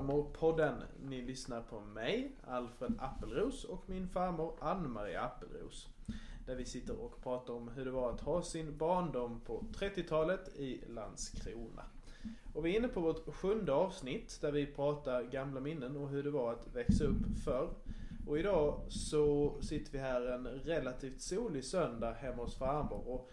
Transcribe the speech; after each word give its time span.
Farmorpodden. 0.00 0.82
Ni 1.04 1.22
lyssnar 1.22 1.62
på 1.62 1.80
mig, 1.80 2.32
Alfred 2.46 2.94
Appelros 2.98 3.64
och 3.64 3.82
min 3.86 4.08
farmor 4.08 4.52
Ann-Marie 4.60 5.20
Appelros. 5.20 5.88
Där 6.46 6.54
vi 6.54 6.64
sitter 6.64 7.00
och 7.00 7.22
pratar 7.22 7.54
om 7.54 7.68
hur 7.68 7.84
det 7.84 7.90
var 7.90 8.12
att 8.12 8.20
ha 8.20 8.42
sin 8.42 8.78
barndom 8.78 9.40
på 9.46 9.64
30-talet 9.78 10.48
i 10.56 10.80
Landskrona. 10.88 11.82
Och 12.54 12.66
vi 12.66 12.74
är 12.74 12.78
inne 12.78 12.88
på 12.88 13.00
vårt 13.00 13.34
sjunde 13.34 13.72
avsnitt 13.72 14.38
där 14.40 14.52
vi 14.52 14.66
pratar 14.66 15.22
gamla 15.22 15.60
minnen 15.60 15.96
och 15.96 16.08
hur 16.08 16.22
det 16.22 16.30
var 16.30 16.52
att 16.52 16.74
växa 16.74 17.04
upp 17.04 17.38
förr. 17.44 17.70
Och 18.26 18.38
idag 18.38 18.80
så 18.88 19.54
sitter 19.60 19.92
vi 19.92 19.98
här 19.98 20.26
en 20.26 20.46
relativt 20.46 21.20
solig 21.20 21.64
söndag 21.64 22.12
hemma 22.12 22.42
hos 22.42 22.58
farmor 22.58 23.08
och 23.08 23.30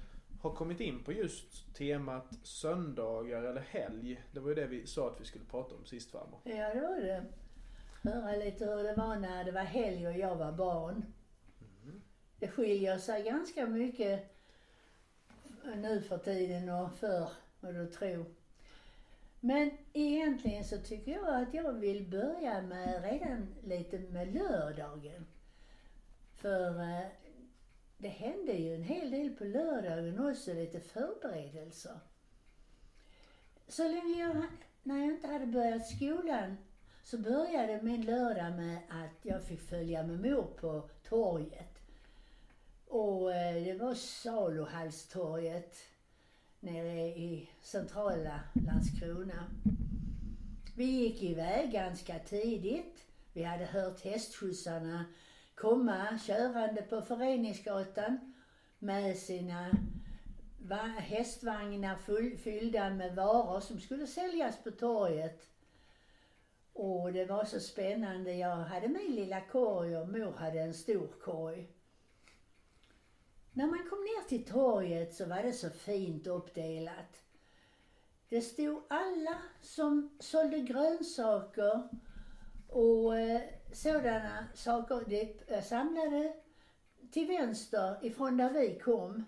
har 0.49 0.55
kommit 0.55 0.79
in 0.79 1.03
på 1.03 1.13
just 1.13 1.75
temat 1.75 2.33
söndagar 2.43 3.43
eller 3.43 3.61
helg. 3.61 4.21
Det 4.31 4.39
var 4.39 4.49
ju 4.49 4.55
det 4.55 4.67
vi 4.67 4.87
sa 4.87 5.07
att 5.07 5.21
vi 5.21 5.25
skulle 5.25 5.45
prata 5.45 5.75
om 5.75 5.85
sist 5.85 6.11
farmor. 6.11 6.39
Ja, 6.43 6.73
det 6.73 6.81
var 6.81 7.01
det. 7.01 7.25
Höra 8.09 8.35
lite 8.35 8.65
hur 8.65 8.83
det 8.83 8.93
var 8.93 9.15
när 9.15 9.43
det 9.43 9.51
var 9.51 9.61
helg 9.61 10.07
och 10.07 10.17
jag 10.17 10.35
var 10.35 10.51
barn. 10.51 11.05
Mm. 11.83 12.01
Det 12.39 12.47
skiljer 12.47 12.97
sig 12.97 13.23
ganska 13.23 13.65
mycket 13.65 14.37
nu 15.75 16.01
för 16.01 16.17
tiden 16.17 16.69
och 16.69 16.93
förr, 16.93 17.29
vad 17.59 17.75
du 17.75 17.87
tror. 17.87 18.25
Men 19.39 19.71
egentligen 19.93 20.63
så 20.63 20.77
tycker 20.77 21.11
jag 21.11 21.41
att 21.41 21.53
jag 21.53 21.73
vill 21.73 22.07
börja 22.07 22.61
med 22.61 23.03
redan 23.03 23.47
lite 23.63 23.99
med 23.99 24.33
lördagen. 24.33 25.25
För 26.35 26.79
eh, 26.79 27.07
det 27.97 28.07
hände 28.07 28.53
ju 28.53 28.75
en 28.75 28.83
hel 28.83 29.11
del 29.11 29.29
på 29.29 29.43
lördagen 29.43 30.29
också, 30.29 30.53
lite 30.53 30.79
förberedelser. 30.79 31.99
Så 33.67 33.83
länge 33.83 34.19
jag, 34.19 34.43
när 34.83 34.97
jag 34.97 35.05
inte 35.05 35.27
hade 35.27 35.45
börjat 35.45 35.87
skolan 35.87 36.57
så 37.03 37.17
började 37.17 37.81
min 37.81 38.05
lördag 38.05 38.55
med 38.55 38.77
att 38.89 39.25
jag 39.25 39.43
fick 39.43 39.61
följa 39.61 40.03
med 40.03 40.19
mor 40.19 40.43
på 40.43 40.89
torget. 41.03 41.77
Och 42.87 43.33
eh, 43.33 43.63
det 43.63 43.73
var 43.73 43.93
Saluhallstorget, 43.93 45.77
nere 46.59 46.99
i 46.99 47.49
centrala 47.61 48.39
Landskrona. 48.53 49.51
Vi 50.75 50.85
gick 50.85 51.23
iväg 51.23 51.71
ganska 51.71 52.19
tidigt. 52.19 53.05
Vi 53.33 53.43
hade 53.43 53.65
hört 53.65 54.01
hästskjutsarna 54.01 55.05
komma 55.57 56.19
körande 56.25 56.81
på 56.81 57.01
Föreningsgatan 57.01 58.33
med 58.79 59.17
sina 59.17 59.71
hästvagnar 60.97 61.95
full, 61.95 62.37
fyllda 62.37 62.89
med 62.89 63.15
varor 63.15 63.59
som 63.59 63.79
skulle 63.79 64.07
säljas 64.07 64.63
på 64.63 64.71
torget. 64.71 65.49
Och 66.73 67.13
det 67.13 67.25
var 67.25 67.45
så 67.45 67.59
spännande. 67.59 68.33
Jag 68.33 68.55
hade 68.55 68.87
min 68.87 69.15
lilla 69.15 69.41
korg 69.41 69.97
och 69.97 70.09
mor 70.09 70.31
hade 70.31 70.59
en 70.59 70.73
stor 70.73 71.07
korg. 71.07 71.67
När 73.53 73.67
man 73.67 73.89
kom 73.89 73.99
ner 73.99 74.27
till 74.27 74.45
torget 74.45 75.15
så 75.15 75.25
var 75.25 75.43
det 75.43 75.53
så 75.53 75.69
fint 75.69 76.27
uppdelat. 76.27 77.23
Det 78.29 78.41
stod 78.41 78.83
alla 78.87 79.37
som 79.61 80.17
sålde 80.19 80.59
grönsaker 80.59 81.89
och 82.67 83.17
eh, 83.17 83.41
sådana 83.77 84.47
saker. 84.53 85.03
Det 85.07 85.51
eh, 85.51 85.63
samlade 85.63 86.33
till 87.11 87.27
vänster 87.27 87.97
ifrån 88.01 88.37
där 88.37 88.53
vi 88.53 88.79
kom. 88.79 89.25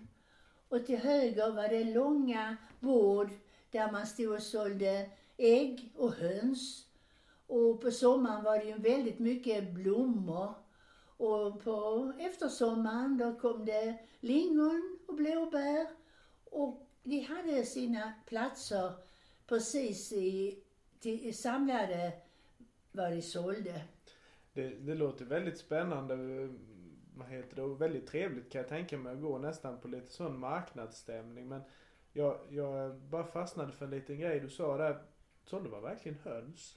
Och 0.68 0.86
till 0.86 0.98
höger 0.98 1.50
var 1.50 1.68
det 1.68 1.84
långa 1.84 2.56
bord 2.80 3.30
där 3.70 3.92
man 3.92 4.06
stod 4.06 4.32
och 4.32 4.42
sålde 4.42 5.10
ägg 5.36 5.92
och 5.96 6.12
höns. 6.12 6.86
Och 7.46 7.80
på 7.80 7.90
sommaren 7.90 8.44
var 8.44 8.58
det 8.58 8.64
ju 8.64 8.78
väldigt 8.78 9.18
mycket 9.18 9.70
blommor. 9.70 10.54
Och 11.16 11.64
på 11.64 12.12
eftersommaren 12.18 13.18
då 13.18 13.34
kom 13.34 13.64
det 13.64 13.98
lingon 14.20 14.98
och 15.06 15.14
blåbär. 15.14 15.86
Och 16.44 16.86
de 17.02 17.20
hade 17.20 17.64
sina 17.64 18.12
platser 18.26 18.92
precis 19.46 20.12
i, 20.12 20.62
till, 21.00 21.36
samlade 21.38 22.12
vad 22.92 23.12
de 23.12 23.22
sålde. 23.22 23.82
Det, 24.52 24.68
det 24.68 24.94
låter 24.94 25.24
väldigt 25.24 25.58
spännande. 25.58 26.16
Vad 27.14 27.28
heter 27.28 27.56
det? 27.56 27.62
Och 27.62 27.80
väldigt 27.80 28.06
trevligt 28.06 28.52
kan 28.52 28.60
jag 28.60 28.68
tänka 28.68 28.98
mig 28.98 29.12
att 29.12 29.20
gå 29.20 29.38
nästan 29.38 29.80
på 29.80 29.88
lite 29.88 30.12
sån 30.12 30.38
marknadsstämning. 30.38 31.48
Men 31.48 31.62
jag, 32.12 32.38
jag 32.50 32.96
bara 32.96 33.24
fastnade 33.24 33.72
för 33.72 33.84
en 33.84 33.90
liten 33.90 34.18
grej 34.18 34.40
du 34.40 34.48
sa 34.48 34.76
där. 34.76 35.02
Sålde 35.44 35.70
man 35.70 35.82
verkligen 35.82 36.18
höns? 36.24 36.76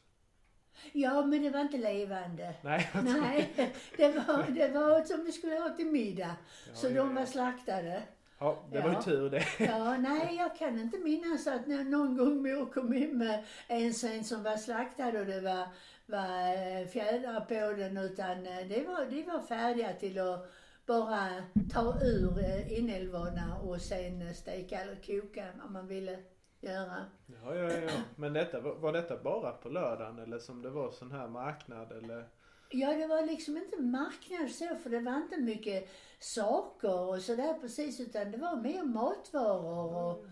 Ja, 0.92 1.26
men 1.26 1.44
det 1.44 1.50
var 1.50 1.62
inte 1.62 1.78
levande. 1.78 2.56
Nej, 2.62 2.90
Nej 3.04 3.72
det 3.98 4.08
var, 4.08 4.52
det 4.52 4.68
var 4.68 5.04
som 5.04 5.24
vi 5.26 5.32
skulle 5.32 5.60
ha 5.60 5.70
till 5.70 5.92
middag. 5.92 6.36
Ja, 6.68 6.76
så 6.76 6.88
ja, 6.88 6.94
de 6.94 7.16
var 7.16 7.22
ja. 7.22 7.28
slaktade. 7.28 8.04
Ja, 8.40 8.64
det 8.72 8.82
var 8.82 8.90
ju 8.90 9.02
tur 9.02 9.30
det. 9.30 9.46
Ja, 9.60 9.98
nej, 9.98 10.36
jag 10.36 10.58
kan 10.58 10.80
inte 10.80 10.98
minnas 10.98 11.48
att 11.48 11.68
när 11.68 11.84
någon 11.84 12.18
gång 12.18 12.44
mor 12.44 12.66
kom 12.66 12.94
in 12.94 13.18
med 13.18 13.46
en 13.68 13.94
sen 13.94 14.24
som 14.24 14.44
var 14.44 14.58
slaktad 14.58 15.08
och 15.08 15.26
det 15.26 15.42
var, 15.42 15.68
var 16.14 16.54
eh, 16.54 16.88
fjädrar 16.88 17.42
på 17.42 17.78
den 17.78 17.98
utan 17.98 18.46
eh, 18.46 18.68
det 18.70 18.88
var, 18.88 19.06
de 19.06 19.24
var 19.24 19.42
färdiga 19.42 19.94
till 19.94 20.20
att 20.20 20.52
bara 20.86 21.30
ta 21.74 22.00
ur 22.02 22.40
eh, 22.40 22.80
inälvorna 22.80 23.58
och 23.64 23.82
sen 23.82 24.36
steka 24.36 24.80
eller 24.82 24.96
koka 24.96 25.46
om 25.66 25.74
man 25.74 25.88
ville 25.88 26.20
göra. 26.62 27.06
Ja, 27.26 27.56
ja, 27.56 27.72
ja. 27.72 27.90
Men 28.16 28.34
detta, 28.34 28.60
var, 28.60 28.94
detta 28.94 29.18
bara 29.24 29.52
på 29.52 29.70
lördagen 29.70 30.20
eller 30.20 30.40
som 30.40 30.62
det 30.62 30.70
var 30.70 30.92
sån 30.92 31.12
här 31.12 31.28
marknad 31.28 31.92
eller? 31.92 32.28
Ja, 32.70 32.94
det 32.94 33.08
var 33.08 33.26
liksom 33.26 33.58
inte 33.58 33.82
marknad 33.82 34.52
så, 34.52 34.76
för 34.76 34.90
det 34.90 35.00
var 35.00 35.18
inte 35.18 35.38
mycket 35.38 35.90
saker 36.20 37.10
och 37.10 37.22
sådär 37.22 37.54
precis, 37.62 38.00
utan 38.00 38.32
det 38.32 38.38
var 38.38 38.56
mer 38.56 38.84
matvaror 38.84 39.96
och 39.96 40.26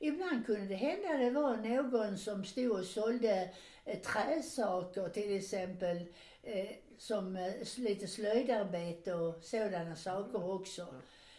ibland 0.00 0.46
kunde 0.46 0.66
det 0.66 0.74
hända 0.74 1.16
det 1.18 1.30
var 1.30 1.56
någon 1.56 2.18
som 2.18 2.44
stod 2.44 2.70
och 2.70 2.84
sålde 2.84 3.50
träsaker 3.94 5.08
till 5.08 5.36
exempel, 5.36 5.96
eh, 6.42 6.70
som 6.98 7.36
eh, 7.36 7.52
lite 7.76 8.06
slöjdarbete 8.06 9.14
och 9.14 9.44
sådana 9.44 9.96
saker 9.96 10.50
också. 10.50 10.86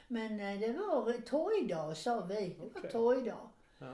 Men 0.07 0.39
eh, 0.39 0.59
det 0.59 0.73
var 0.73 1.21
torgdag 1.21 1.97
sa 1.97 2.21
vi, 2.21 2.55
det 2.73 2.81
var 2.81 2.89
torgdag. 2.89 3.49
Ja. 3.79 3.93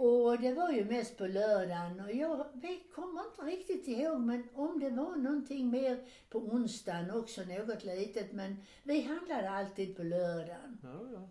Och 0.00 0.40
det 0.40 0.54
var 0.54 0.72
ju 0.72 0.84
mest 0.84 1.16
på 1.16 1.26
lördagen 1.26 2.00
och 2.00 2.12
jag 2.12 2.46
vi 2.52 2.82
kommer 2.94 3.22
inte 3.24 3.42
riktigt 3.42 3.88
ihåg 3.88 4.20
men 4.20 4.48
om 4.54 4.80
det 4.80 4.90
var 4.90 5.16
någonting 5.16 5.70
mer 5.70 6.04
på 6.30 6.38
onsdagen 6.38 7.10
också, 7.10 7.44
något 7.44 7.84
litet. 7.84 8.32
Men 8.32 8.56
vi 8.82 9.00
handlade 9.00 9.50
alltid 9.50 9.96
på 9.96 10.02
lördagen. 10.02 10.78
Ja, 10.82 11.08
ja. 11.12 11.28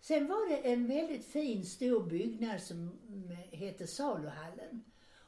Sen 0.00 0.26
var 0.26 0.48
det 0.48 0.72
en 0.72 0.86
väldigt 0.86 1.24
fin 1.24 1.64
stor 1.64 2.00
byggnad 2.00 2.62
som 2.62 2.90
eh, 3.30 3.58
hette 3.58 3.86
Saluhallen. 3.86 4.84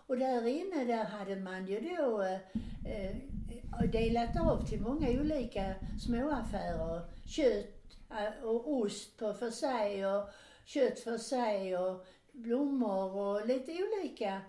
Och 0.09 0.19
där 0.19 0.47
inne 0.47 0.85
där 0.85 1.05
hade 1.05 1.37
man 1.37 1.67
ju 1.67 1.81
då 1.81 2.23
eh, 2.23 2.41
eh 2.85 3.17
delat 3.93 4.41
av 4.41 4.67
till 4.67 4.81
många 4.81 5.09
olika 5.09 5.75
småaffärer. 6.01 7.03
Kött 7.27 7.99
eh, 8.11 8.45
och 8.45 8.73
ost 8.73 9.17
på 9.17 9.35
för 9.35 9.51
sig 9.51 10.07
och 10.07 10.29
kött 10.65 11.01
för 11.01 11.19
sig 11.19 11.79
och 11.79 12.07
blommor 12.33 13.17
och 13.17 13.47
lite 13.47 13.73
olika 13.73 14.41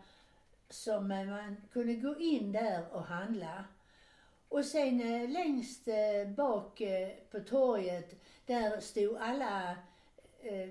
som 0.70 1.08
man 1.08 1.58
kunde 1.72 1.96
gå 1.96 2.20
in 2.20 2.52
där 2.52 2.86
och 2.92 3.04
handla. 3.04 3.66
Och 4.50 4.66
sen 4.66 5.02
eh, 5.02 5.30
längst 5.30 5.88
eh, 5.88 6.32
bak 6.36 6.82
eh, 6.82 7.10
på 7.32 7.40
torget, 7.40 8.24
där 8.46 8.80
stod 8.80 9.18
alla 9.18 9.76
eh, 10.42 10.62
eh 10.62 10.70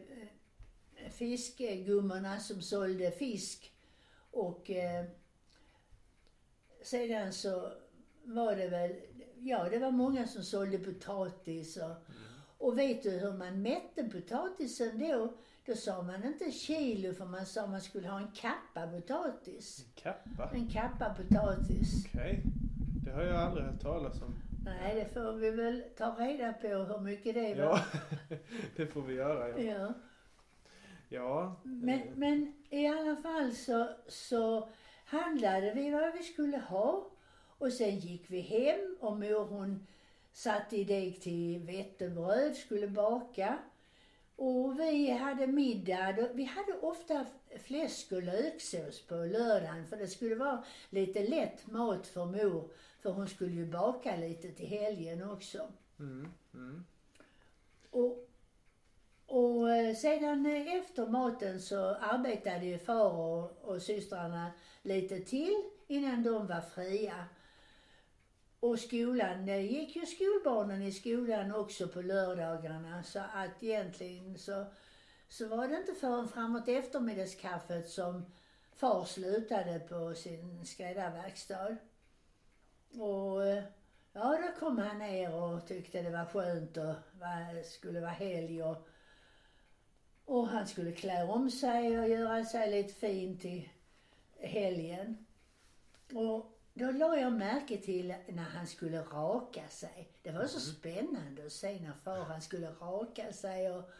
fiskgummorna 1.10 2.40
som 2.40 2.62
sålde 2.62 3.10
fisk. 3.10 3.72
Och 4.30 4.70
eh, 4.70 5.04
sedan 6.82 7.32
så 7.32 7.72
var 8.24 8.56
det 8.56 8.68
väl, 8.68 8.92
ja 9.38 9.68
det 9.70 9.78
var 9.78 9.90
många 9.90 10.26
som 10.26 10.42
sålde 10.42 10.78
potatis 10.78 11.76
och, 11.76 11.94
och 12.58 12.78
vet 12.78 13.02
du 13.02 13.10
hur 13.10 13.32
man 13.32 13.62
mätte 13.62 14.04
potatisen 14.04 14.98
då? 14.98 15.32
Då 15.66 15.74
sa 15.74 16.02
man 16.02 16.24
inte 16.24 16.50
kilo 16.50 17.14
för 17.14 17.24
man 17.24 17.46
sa 17.46 17.66
man 17.66 17.80
skulle 17.80 18.08
ha 18.08 18.18
en 18.18 18.30
kappa 18.32 18.86
potatis. 18.86 19.86
Kappa? 19.94 20.50
En 20.54 20.68
kappa 20.68 21.14
potatis. 21.14 22.06
Okej. 22.06 22.42
Det 23.04 23.10
har 23.10 23.22
jag 23.22 23.36
aldrig 23.36 23.66
hört 23.66 23.80
talas 23.80 24.22
om. 24.22 24.34
Nej, 24.64 24.94
det 24.94 25.14
får 25.14 25.32
vi 25.32 25.50
väl 25.50 25.82
ta 25.96 26.16
reda 26.18 26.52
på 26.52 26.68
hur 26.68 27.00
mycket 27.00 27.34
det 27.34 27.54
var. 27.54 27.64
Ja, 27.64 27.80
det 28.76 28.86
får 28.86 29.02
vi 29.02 29.14
göra. 29.14 29.48
Ja. 29.48 29.58
Ja. 29.58 29.94
Ja 31.08 31.56
Men, 31.64 32.00
eh, 32.00 32.14
men 32.16 32.52
i 32.70 32.86
alla 32.86 33.16
fall 33.16 33.52
så, 33.52 33.88
så 34.08 34.68
handlade 35.04 35.74
vi 35.74 35.90
vad 35.90 36.12
vi 36.12 36.22
skulle 36.22 36.58
ha 36.58 37.10
och 37.58 37.72
sen 37.72 37.98
gick 37.98 38.30
vi 38.30 38.40
hem 38.40 38.96
och 39.00 39.16
mor 39.16 39.44
hon 39.44 39.86
satte 40.32 40.76
i 40.76 40.84
deg 40.84 41.20
till 41.20 41.58
vetebröd, 41.58 42.56
skulle 42.56 42.88
baka. 42.88 43.58
Och 44.36 44.80
vi 44.80 45.10
hade 45.10 45.46
middag. 45.46 46.28
Vi 46.34 46.44
hade 46.44 46.72
ofta 46.72 47.26
fläsk 47.64 48.12
och 48.12 48.22
löksås 48.22 49.06
på 49.06 49.14
lördagen 49.14 49.86
för 49.86 49.96
det 49.96 50.08
skulle 50.08 50.34
vara 50.34 50.64
lite 50.90 51.28
lätt 51.28 51.66
mat 51.66 52.06
för 52.06 52.24
mor. 52.24 52.70
För 53.00 53.10
hon 53.10 53.28
skulle 53.28 53.52
ju 53.52 53.66
baka 53.66 54.16
lite 54.16 54.52
till 54.52 54.66
helgen 54.66 55.30
också. 55.30 55.68
Mm. 55.98 56.28
Mm. 56.54 56.84
Och, 57.90 58.28
och 59.28 59.70
eh, 59.70 59.94
sedan 59.94 60.46
eh, 60.46 60.74
efter 60.74 61.06
maten 61.06 61.60
så 61.60 61.94
arbetade 61.94 62.66
ju 62.66 62.78
far 62.78 63.12
och, 63.12 63.58
och 63.62 63.82
systrarna 63.82 64.50
lite 64.82 65.20
till 65.20 65.62
innan 65.86 66.22
de 66.22 66.46
var 66.46 66.60
fria. 66.60 67.24
Och 68.60 68.78
skolan, 68.78 69.46
det 69.46 69.60
gick 69.60 69.96
ju 69.96 70.06
skolbarnen 70.06 70.82
i 70.82 70.92
skolan 70.92 71.54
också 71.54 71.88
på 71.88 72.02
lördagarna 72.02 73.02
så 73.02 73.18
att 73.18 73.62
egentligen 73.62 74.38
så, 74.38 74.64
så 75.28 75.48
var 75.48 75.68
det 75.68 75.76
inte 75.76 75.94
förrän 75.94 76.28
framåt 76.28 76.68
eftermiddagskaffet 76.68 77.88
som 77.88 78.26
far 78.76 79.04
slutade 79.04 79.78
på 79.78 80.14
sin 80.14 80.66
skräddarverkstad. 80.66 81.76
Och 83.00 83.46
eh, 83.46 83.64
ja, 84.12 84.38
då 84.42 84.66
kom 84.66 84.78
han 84.78 84.98
ner 84.98 85.34
och 85.34 85.66
tyckte 85.66 86.02
det 86.02 86.10
var 86.10 86.24
skönt 86.24 86.76
och 86.76 86.94
var, 87.20 87.62
skulle 87.62 88.00
vara 88.00 88.10
helg 88.10 88.62
och, 88.62 88.87
och 90.28 90.48
han 90.48 90.66
skulle 90.66 90.92
klä 90.92 91.24
om 91.24 91.50
sig 91.50 91.98
och 91.98 92.08
göra 92.08 92.44
sig 92.44 92.70
lite 92.70 92.94
fin 92.94 93.38
till 93.38 93.68
helgen. 94.40 95.26
Och 96.12 96.58
då 96.74 96.90
la 96.90 97.16
jag 97.16 97.32
märke 97.32 97.76
till 97.76 98.14
när 98.28 98.42
han 98.42 98.66
skulle 98.66 99.02
raka 99.02 99.68
sig. 99.68 100.08
Det 100.22 100.30
var 100.30 100.46
så 100.46 100.60
spännande 100.60 101.46
att 101.46 101.52
se 101.52 101.80
när 101.80 101.92
far 102.04 102.24
han 102.24 102.42
skulle 102.42 102.70
raka 102.70 103.32
sig 103.32 103.70
och, 103.70 103.90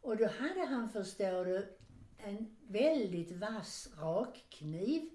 och 0.00 0.16
då 0.16 0.26
hade 0.26 0.66
han, 0.66 0.88
förstår 0.88 1.44
du, 1.44 1.76
en 2.18 2.56
väldigt 2.68 3.32
vass 3.32 3.88
rakkniv. 3.96 5.10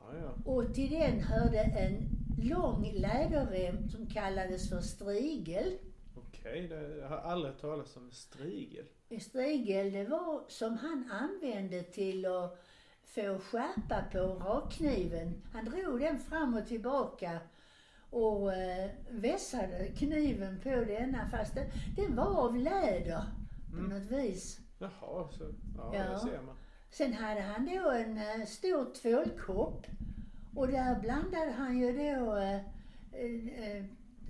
Ja, 0.00 0.18
ja. 0.18 0.34
Och 0.44 0.74
till 0.74 0.90
den 0.90 1.20
hörde 1.20 1.60
en 1.60 2.08
lång 2.48 2.92
läderrem 2.92 3.88
som 3.88 4.06
kallades 4.06 4.68
för 4.68 4.80
strigel. 4.80 5.78
Okej, 6.48 6.68
det, 6.68 6.96
jag 6.98 7.08
har 7.08 7.16
aldrig 7.16 7.52
hört 7.52 7.60
talas 7.60 7.96
om 7.96 8.10
strigel. 8.12 8.84
En 9.08 9.20
strigel, 9.20 9.92
det 9.92 10.04
var 10.04 10.44
som 10.48 10.76
han 10.78 11.10
använde 11.10 11.82
till 11.82 12.26
att 12.26 12.58
få 13.04 13.38
skärpa 13.38 14.04
på 14.12 14.18
rakkniven. 14.18 15.42
Han 15.52 15.64
drog 15.64 16.00
den 16.00 16.18
fram 16.18 16.54
och 16.54 16.66
tillbaka 16.66 17.40
och 18.10 18.52
eh, 18.52 18.90
vässade 19.10 19.88
kniven 19.96 20.60
på 20.62 20.68
denna 20.68 21.28
fast 21.28 21.54
den, 21.54 21.66
den 21.96 22.16
var 22.16 22.44
av 22.44 22.56
läder 22.56 23.22
på 23.70 23.76
Mm. 23.78 23.90
något 23.98 24.10
vis. 24.10 24.60
Jaha, 24.78 25.28
så, 25.32 25.44
ja, 25.76 25.94
Ja. 25.94 26.10
det 26.10 26.18
ser 26.18 26.42
man. 26.42 26.56
Sen 26.90 27.12
hade 27.12 27.40
han 27.40 27.64
då 27.66 27.90
en 27.90 28.16
eh, 28.18 28.46
stor 28.46 28.94
tvålkopp 28.94 29.86
och 30.54 30.68
där 30.68 31.00
blandade 31.00 31.50
han 31.50 31.78
ju 31.78 31.92
då 31.92 32.36
eh, 32.36 32.54
eh, 33.12 33.76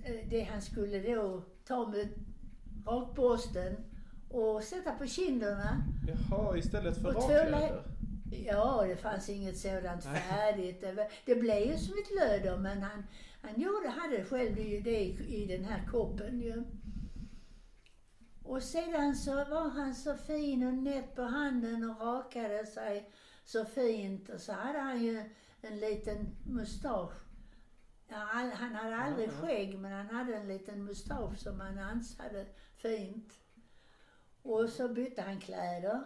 eh, 0.03 0.29
det 0.29 0.41
han 0.51 0.61
skulle 0.61 1.15
då 1.15 1.43
ta 1.67 1.87
med 1.87 2.09
rakborsten 2.85 3.75
och 4.29 4.63
sätta 4.63 4.91
på 4.91 5.07
kinderna. 5.07 5.83
Jaha, 6.07 6.57
istället 6.57 7.01
för 7.01 7.11
lä- 7.51 7.83
Ja, 8.31 8.85
det 8.87 8.95
fanns 8.97 9.29
inget 9.29 9.57
sådant 9.57 10.05
Nej. 10.05 10.21
färdigt. 10.21 10.81
Det, 11.25 11.35
blev 11.35 11.57
ju 11.67 11.77
som 11.77 11.93
ett 11.93 12.15
löder 12.19 12.57
men 12.57 12.81
han, 12.83 13.03
han 13.41 13.61
gjorde, 13.61 13.89
hade 13.89 14.23
själv 14.25 14.55
det, 14.55 14.79
det 14.79 14.99
i, 14.99 15.43
i 15.43 15.57
den 15.57 15.65
här 15.65 15.85
koppen 15.91 16.39
ju. 16.41 16.63
Och 18.43 18.63
sedan 18.63 19.15
så 19.15 19.35
var 19.35 19.69
han 19.69 19.95
så 19.95 20.15
fin 20.15 20.67
och 20.67 20.73
nätt 20.73 21.15
på 21.15 21.21
handen 21.21 21.89
och 21.89 22.01
rakade 22.01 22.65
sig 22.65 23.11
så 23.45 23.65
fint. 23.65 24.29
Och 24.29 24.41
så 24.41 24.53
hade 24.53 24.79
han 24.79 25.03
ju 25.03 25.23
en 25.61 25.79
liten 25.79 26.35
mustasch. 26.45 27.13
Ja, 28.09 28.15
han 28.53 28.75
hade 28.75 28.95
aldrig 28.95 29.31
skägg 29.31 29.79
men 29.79 29.91
han 29.91 30.15
hade 30.15 30.35
en 30.35 30.47
liten 30.47 30.83
mustasch 30.83 31.37
som 31.37 31.59
han 31.59 31.79
ansade 31.79 32.45
fint. 32.75 33.33
Och 34.41 34.69
så 34.69 34.87
bytte 34.89 35.21
han 35.21 35.39
kläder. 35.39 36.03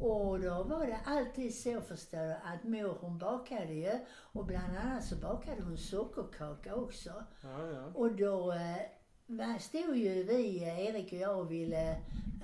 Och 0.00 0.40
då 0.40 0.62
var 0.62 0.86
det 0.86 1.00
alltid 1.04 1.54
så 1.54 1.80
förstår 1.80 2.18
du 2.18 2.32
att 2.32 2.64
mor 2.64 2.98
hon 3.00 3.18
bakade 3.18 3.72
ju 3.72 3.92
och 4.08 4.44
bland 4.44 4.76
annat 4.76 5.04
så 5.04 5.16
bakade 5.16 5.62
hon 5.62 5.78
sockerkaka 5.78 6.74
också. 6.74 7.24
Ja, 7.42 7.66
ja. 7.66 7.92
Och 7.94 8.12
då 8.12 8.52
eh, 8.52 9.58
stod 9.58 9.96
ju 9.96 10.22
vi, 10.22 10.62
eh, 10.62 10.80
Erik 10.80 11.12
och 11.12 11.18
jag, 11.18 11.38
och 11.38 11.52
ville 11.52 12.00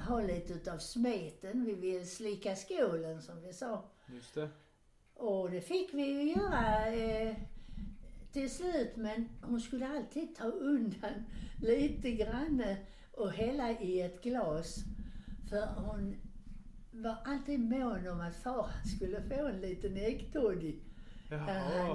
ha 0.08 0.20
lite 0.20 0.52
utav 0.52 0.78
smeten. 0.78 1.64
Vi 1.64 1.74
ville 1.74 2.04
slicka 2.04 2.56
skålen 2.56 3.22
som 3.22 3.42
vi 3.42 3.52
sa. 3.52 3.84
Just 4.06 4.34
det. 4.34 4.48
Och 5.14 5.50
det 5.50 5.60
fick 5.60 5.94
vi 5.94 6.02
ju 6.02 6.32
göra 6.32 6.86
eh, 6.86 7.36
till 8.34 8.50
slut 8.50 8.96
men 8.96 9.28
hon 9.42 9.60
skulle 9.60 9.88
alltid 9.88 10.36
ta 10.36 10.44
undan 10.44 11.24
lite 11.62 12.10
grann 12.10 12.62
och 13.12 13.30
hälla 13.32 13.70
i 13.70 14.00
ett 14.00 14.22
glas. 14.22 14.76
För 15.50 15.66
hon 15.66 16.16
var 16.90 17.16
alltid 17.24 17.60
mån 17.60 18.08
om 18.08 18.20
att 18.20 18.36
far 18.36 18.66
skulle 18.96 19.22
få 19.22 19.46
en 19.46 19.60
liten 19.60 19.96
äggtoddy. 19.96 20.74
Han 21.30 21.40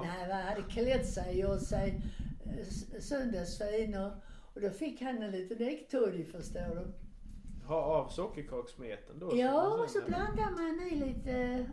hade- 0.06 0.64
klätt 0.70 1.08
sig 1.08 1.30
och 1.46 1.52
gjort 1.52 1.62
sig 1.68 2.02
eh, 2.46 3.00
söndagsfin 3.00 3.96
och, 3.98 4.12
och 4.54 4.62
då 4.62 4.70
fick 4.70 5.02
han 5.02 5.24
en 5.24 5.32
liten 5.32 5.68
äggtoddy 5.68 6.26
förstår 6.26 6.76
du. 6.76 6.94
Ha 7.68 7.76
av 7.82 8.10
sockerkakssmeten 8.10 9.20
då? 9.20 9.32
Ja, 9.38 9.84
och 9.84 9.90
så 9.90 10.00
blandar 10.08 10.52
man 10.52 10.88
i 10.88 10.96
lite, 10.96 11.66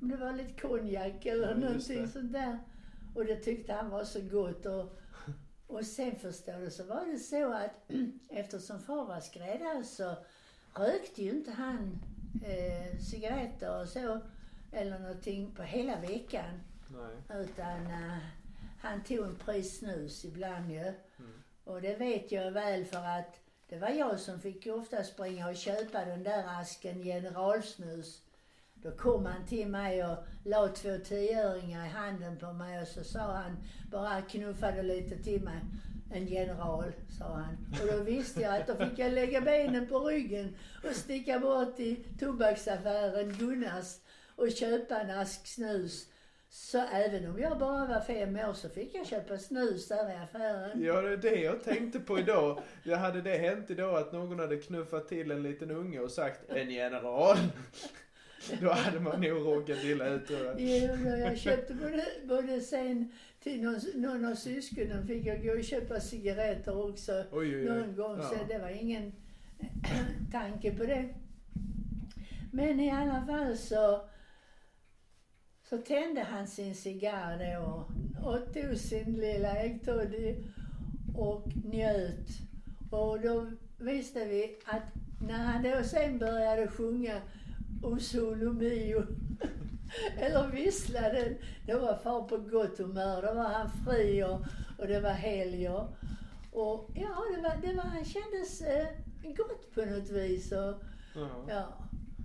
om 0.00 0.08
det 0.08 0.16
var 0.16 0.32
lite 0.32 0.60
konjak 0.60 1.26
eller 1.26 1.48
Ja, 1.48 1.54
någonting 1.56 2.08
sånt 2.08 2.32
där. 2.32 2.58
Och 3.14 3.24
det 3.24 3.36
tyckte 3.36 3.72
han 3.72 3.90
var 3.90 4.04
så 4.04 4.20
gott. 4.20 4.66
Och, 4.66 4.98
och 5.66 5.86
sen 5.86 6.16
förstår 6.16 6.60
du 6.60 6.70
så 6.70 6.84
var 6.84 7.06
det 7.06 7.18
så 7.18 7.52
att 7.52 7.90
eftersom 8.28 8.80
far 8.80 9.04
var 9.04 9.20
skräddare 9.20 9.84
så 9.84 10.14
rökte 10.74 11.22
ju 11.22 11.30
inte 11.30 11.50
han 11.50 11.98
eh, 12.44 12.98
cigaretter 12.98 13.80
och 13.80 13.88
så 13.88 14.20
eller 14.72 14.98
någonting 14.98 15.54
på 15.54 15.62
hela 15.62 16.00
veckan. 16.00 16.60
Nej. 16.88 17.40
Utan 17.42 17.86
eh, 17.86 18.18
han 18.80 19.02
tog 19.04 19.26
en 19.26 19.36
pris 19.36 19.78
snus 19.78 20.24
ibland 20.24 20.70
ju. 20.70 20.78
Mm. 20.78 21.42
Och 21.64 21.82
det 21.82 21.96
vet 21.96 22.32
jag 22.32 22.50
väl 22.50 22.84
för 22.84 23.04
att 23.06 23.40
det 23.68 23.78
var 23.78 23.88
jag 23.88 24.20
som 24.20 24.40
fick 24.40 24.66
ofta 24.66 25.04
springa 25.04 25.48
och 25.48 25.56
köpa 25.56 26.04
den 26.04 26.22
där 26.22 26.60
asken 26.60 27.02
generalsnus. 27.02 28.22
Då 28.82 28.90
kom 28.90 29.26
han 29.26 29.46
till 29.46 29.68
mig 29.68 30.04
och 30.04 30.16
la 30.44 30.68
två 30.68 30.98
tioöringar 31.04 31.86
i 31.86 31.88
handen 31.88 32.38
på 32.38 32.52
mig 32.52 32.82
och 32.82 32.88
så 32.88 33.04
sa 33.04 33.18
han, 33.18 33.56
bara 33.90 34.22
knuffade 34.22 34.82
lite 34.82 35.22
till 35.22 35.42
mig. 35.42 35.60
En 36.12 36.26
general, 36.26 36.92
sa 37.18 37.24
han. 37.24 37.56
Och 37.80 37.96
då 37.96 38.02
visste 38.02 38.40
jag 38.40 38.56
att 38.56 38.66
då 38.66 38.74
fick 38.74 38.98
jag 38.98 39.12
lägga 39.12 39.40
benen 39.40 39.86
på 39.86 39.98
ryggen 39.98 40.56
och 40.84 40.96
sticka 40.96 41.38
bort 41.38 41.76
till 41.76 42.04
tobaksaffären 42.20 43.32
Gunnars 43.32 43.96
och 44.36 44.52
köpa 44.52 45.00
en 45.00 45.10
ask 45.10 45.46
snus. 45.46 46.06
Så 46.52 46.78
även 46.78 47.30
om 47.30 47.38
jag 47.38 47.58
bara 47.58 47.86
var 47.86 48.00
fem 48.00 48.36
år 48.36 48.52
så 48.52 48.68
fick 48.68 48.94
jag 48.94 49.06
köpa 49.06 49.38
snus 49.38 49.88
där 49.88 50.10
i 50.10 50.14
affären. 50.14 50.82
Ja, 50.82 51.00
det 51.00 51.12
är 51.12 51.16
det 51.16 51.40
jag 51.40 51.64
tänkte 51.64 52.00
på 52.00 52.18
idag. 52.18 52.62
Det 52.84 52.94
hade 52.94 53.22
det 53.22 53.38
hänt 53.38 53.70
idag 53.70 53.96
att 53.96 54.12
någon 54.12 54.38
hade 54.38 54.56
knuffat 54.56 55.08
till 55.08 55.30
en 55.30 55.42
liten 55.42 55.70
unge 55.70 56.00
och 56.00 56.10
sagt 56.10 56.50
en 56.50 56.70
general. 56.70 57.36
Då 58.60 58.70
hade 58.70 59.00
man 59.00 59.20
nog 59.20 59.46
råkat 59.46 59.84
illa 59.84 60.08
ut 60.08 60.26
tror 60.26 60.44
jag. 60.44 60.54
Jo, 60.60 60.88
då 61.04 61.16
jag 61.16 61.38
köpte 61.38 61.74
både, 61.74 62.04
både 62.28 62.60
sen 62.60 63.12
till 63.42 63.62
någon, 63.62 63.80
någon 63.94 64.24
av 64.24 64.34
syskonen 64.34 65.06
fick 65.06 65.26
jag 65.26 65.42
gå 65.44 65.52
och 65.52 65.64
köpa 65.64 66.00
cigaretter 66.00 66.88
också 66.90 67.12
Oj, 67.32 67.56
oj, 67.56 67.56
oj. 67.56 67.64
någon 67.64 67.96
gång. 67.96 68.16
Så 68.22 68.34
Ja. 68.34 68.40
det 68.48 68.58
var 68.58 68.68
ingen 68.70 69.12
tanke 70.32 70.74
på 70.76 70.84
det. 70.84 71.14
Men 72.52 72.80
i 72.80 72.90
alla 72.90 73.26
fall 73.26 73.56
så, 73.56 74.08
så 75.68 75.78
tände 75.78 76.20
han 76.22 76.46
sin 76.46 76.74
cigarr 76.74 77.54
då 77.56 77.66
och, 78.22 78.34
och 78.34 78.54
tog 78.54 78.76
sin 78.76 79.12
lilla 79.12 79.56
äggtoddy 79.56 80.34
och 81.16 81.46
njöt. 81.64 82.28
Och 82.90 83.20
då 83.20 83.46
visste 83.78 84.24
vi 84.24 84.56
att 84.64 84.82
när 85.28 85.38
han 85.38 85.62
då 85.62 85.82
sen 85.84 86.18
började 86.18 86.68
sjunga 86.68 87.20
O 87.82 87.98
solo 87.98 88.52
mio 88.52 89.06
eller 90.18 90.50
visslade, 90.50 91.36
då 91.66 91.78
var 91.78 91.96
far 91.96 92.22
på 92.22 92.36
gott 92.36 92.78
humör. 92.78 93.22
Då 93.22 93.34
var 93.34 93.48
han 93.48 93.70
fri 93.84 94.24
och, 94.24 94.40
och 94.78 94.86
det 94.86 95.00
var 95.00 95.10
helg 95.10 95.68
och, 95.68 95.88
och 96.52 96.90
ja, 96.94 97.08
det 97.36 97.42
var, 97.42 97.56
det 97.62 97.76
var, 97.76 97.84
han 97.84 98.04
kändes 98.04 98.62
eh, 98.62 98.86
gott 99.36 99.74
på 99.74 99.80
något 99.84 100.10
vis. 100.10 100.52
Och, 100.52 100.74
Ja. 101.14 101.28
ja. 101.48 101.66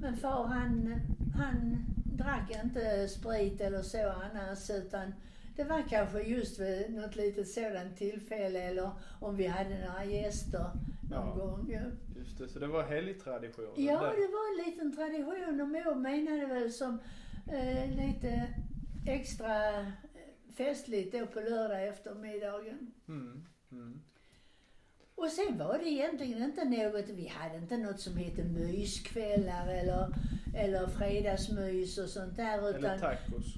Men 0.01 0.17
far 0.17 0.45
han, 0.45 0.95
han 1.35 1.85
drack 2.05 2.51
inte 2.63 3.07
sprit 3.07 3.61
eller 3.61 3.81
så 3.81 4.09
annars 4.09 4.69
utan 4.69 5.13
det 5.55 5.63
var 5.63 5.83
kanske 5.89 6.21
just 6.21 6.59
vid 6.59 6.93
något 6.93 7.15
litet 7.15 7.47
sådant 7.49 7.97
tillfälle 7.97 8.59
eller 8.61 8.91
om 9.19 9.35
vi 9.35 9.47
hade 9.47 9.85
några 9.87 10.05
gäster 10.05 10.65
någon 11.09 11.27
Ja. 11.39 11.45
gång. 11.45 11.69
Ja. 11.71 11.81
Just 12.19 12.37
det, 12.37 12.47
så 12.49 12.59
det 12.59 12.67
var 12.67 12.83
helgtraditionen 12.83 13.71
Ja, 13.85 14.01
där. 14.01 14.09
det 14.09 14.27
var 14.27 14.59
en 14.65 14.69
liten 14.71 14.95
tradition 14.95 15.61
och 15.61 15.67
mor 15.67 15.95
menade 15.95 16.45
väl 16.45 16.71
som 16.73 16.99
eh, 17.51 17.89
lite 18.07 18.47
extra 19.07 19.79
eh, 19.79 19.87
festligt 20.57 21.11
då 21.19 21.25
på 21.27 21.39
lördag 21.39 21.87
eftermiddagen. 21.87 22.91
Mm. 23.07 23.45
Mm. 23.71 24.01
Och 25.15 25.29
sen 25.29 25.57
var 25.57 25.77
det 25.77 25.89
egentligen 25.89 26.43
inte 26.43 26.63
något, 26.65 27.09
vi 27.09 27.27
hade 27.27 27.57
inte 27.57 27.77
något 27.77 27.99
som 27.99 28.17
hette 28.17 28.43
myskvällar 28.43 29.67
eller, 29.67 30.07
eller 30.55 30.87
fredagsmys 30.87 31.97
och 31.97 32.09
sånt 32.09 32.35
där 32.35 32.69
utan 32.69 32.83
Eller 32.85 32.99
tacos. 32.99 33.53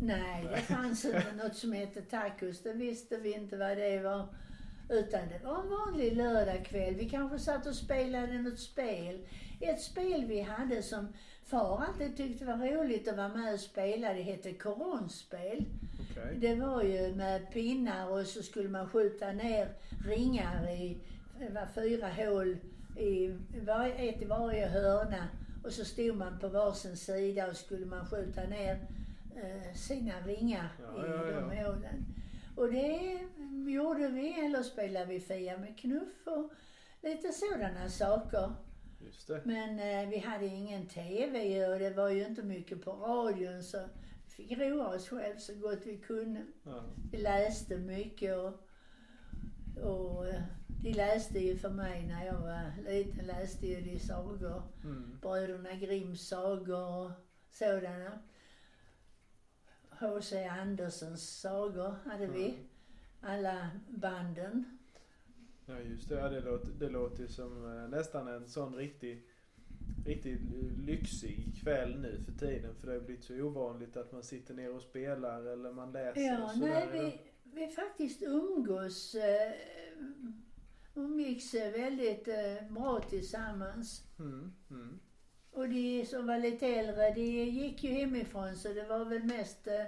nej, 0.00 0.44
det 0.50 0.60
fanns 0.60 1.04
inte 1.04 1.32
något 1.42 1.56
som 1.56 1.72
hette 1.72 2.02
tacos, 2.02 2.62
det 2.62 2.72
visste 2.72 3.16
vi 3.16 3.34
inte 3.34 3.56
vad 3.56 3.76
det 3.76 4.00
var. 4.00 4.28
Utan 4.92 5.20
det 5.28 5.44
var 5.44 5.62
en 5.62 5.70
vanlig 5.70 6.16
lördagkväll. 6.16 6.94
Vi 6.94 7.08
kanske 7.08 7.38
satt 7.38 7.66
och 7.66 7.74
spelade 7.74 8.38
något 8.38 8.58
spel. 8.58 9.18
Ett 9.60 9.80
spel 9.80 10.24
vi 10.24 10.40
hade 10.40 10.82
som 10.82 11.08
far 11.44 11.84
alltid 11.88 12.16
tyckte 12.16 12.44
var 12.44 12.56
roligt 12.56 13.08
att 13.08 13.16
vara 13.16 13.28
med 13.28 13.54
och 13.54 13.60
spela, 13.60 14.12
det 14.12 14.22
hette 14.22 14.52
koronspel. 14.52 15.64
Okej. 16.10 16.36
Det 16.40 16.54
var 16.54 16.82
ju 16.82 17.14
med 17.14 17.52
pinnar 17.52 18.08
och 18.10 18.26
så 18.26 18.42
skulle 18.42 18.68
man 18.68 18.88
skjuta 18.88 19.32
ner 19.32 19.68
ringar 20.06 20.70
i, 20.70 20.98
det 21.38 21.48
var 21.48 21.66
fyra 21.66 22.08
hål 22.08 22.56
i, 22.96 23.28
var, 23.66 23.86
ett 23.86 24.22
i 24.22 24.24
varje 24.24 24.66
hörna. 24.66 25.28
Och 25.64 25.72
så 25.72 25.84
stod 25.84 26.16
man 26.16 26.38
på 26.38 26.48
varsin 26.48 26.96
sida 26.96 27.48
och 27.48 27.56
skulle 27.56 27.86
man 27.86 28.06
skjuta 28.06 28.42
ner 28.42 28.78
eh, 29.36 29.74
sina 29.74 30.20
ringar 30.26 30.68
Ja, 30.78 31.06
i 31.06 31.10
ja, 31.10 31.16
de 31.16 31.56
ja. 31.56 31.66
hålen. 31.66 32.06
Och 32.56 32.72
det 32.72 33.18
gjorde 33.70 34.08
vi, 34.08 34.44
eller 34.46 34.62
spelade 34.62 35.06
vi 35.06 35.20
Fia 35.20 35.58
med 35.58 35.78
knuff 35.78 36.26
och 36.26 36.52
lite 37.02 37.32
sådana 37.32 37.88
saker. 37.88 38.52
Just 39.04 39.28
det. 39.28 39.42
Men 39.44 39.78
eh, 39.78 40.08
vi 40.08 40.18
hade 40.18 40.46
ingen 40.46 40.86
TV 40.86 41.66
och 41.66 41.78
det 41.78 41.90
var 41.90 42.08
ju 42.08 42.26
inte 42.26 42.42
mycket 42.42 42.84
på 42.84 42.92
radion 42.92 43.62
så 43.62 43.88
vi 44.24 44.30
fick 44.30 44.58
roa 44.58 44.94
oss 44.94 45.08
själv 45.08 45.38
så 45.38 45.54
gott 45.54 45.86
vi 45.86 45.98
kunde. 45.98 46.46
Ja. 46.62 46.84
Vi 47.12 47.18
läste 47.18 47.78
mycket 47.78 48.36
och, 48.36 48.54
och 49.84 50.28
eh, 50.28 50.42
de 50.82 50.92
läste 50.92 51.38
ju 51.38 51.56
för 51.56 51.70
mig 51.70 52.06
när 52.06 52.26
jag 52.26 52.40
var 52.40 52.90
liten, 52.90 53.26
läste 53.26 53.66
ju 53.66 53.80
de 53.80 53.98
sagor. 53.98 54.62
Mm. 54.84 55.18
Bröderna 55.22 55.72
Grimms 55.72 56.28
sagor 56.28 57.04
och 57.04 57.10
sådana. 57.50 58.18
H.C. 60.00 60.44
Andersens 60.44 61.40
sagor 61.40 61.94
hade 62.04 62.26
vi. 62.26 62.44
Mm. 62.44 62.68
Alla 63.22 63.70
banden. 63.88 64.78
Ja 65.66 65.80
just 65.80 66.08
det, 66.08 66.14
ja, 66.14 66.28
det 66.28 66.40
låter, 66.40 66.72
det 66.78 66.88
låter 66.88 67.26
som 67.26 67.76
eh, 67.76 67.88
nästan 67.88 68.28
en 68.28 68.48
sån 68.48 68.74
riktig, 68.74 69.26
riktigt 70.06 70.40
lyxig 70.86 71.60
kväll 71.62 72.00
nu 72.00 72.20
för 72.24 72.32
tiden. 72.46 72.74
För 72.74 72.86
det 72.86 72.92
har 72.92 73.00
blivit 73.00 73.24
så 73.24 73.34
ovanligt 73.42 73.96
att 73.96 74.12
man 74.12 74.22
sitter 74.22 74.54
ner 74.54 74.74
och 74.74 74.82
spelar 74.82 75.42
eller 75.44 75.72
man 75.72 75.92
läser 75.92 76.42
och 76.42 76.42
Ja, 76.42 76.48
sådär. 76.48 76.88
nej, 76.92 77.22
vi, 77.44 77.60
vi 77.60 77.68
faktiskt 77.68 78.22
umgås, 78.22 79.14
eh, 79.14 79.52
umgicks 80.94 81.54
eh, 81.54 81.72
väldigt 81.72 82.28
eh, 82.28 82.70
bra 82.70 83.00
tillsammans. 83.00 84.04
Mm, 84.18 84.52
mm. 84.70 85.00
Och 85.50 85.68
de 85.68 86.06
som 86.06 86.26
var 86.26 86.38
lite 86.38 86.66
äldre, 86.66 87.10
de 87.14 87.44
gick 87.44 87.84
ju 87.84 87.90
hemifrån 87.90 88.56
så 88.56 88.68
det 88.68 88.84
var 88.84 89.04
väl 89.04 89.24
mest 89.24 89.66
eh, 89.66 89.84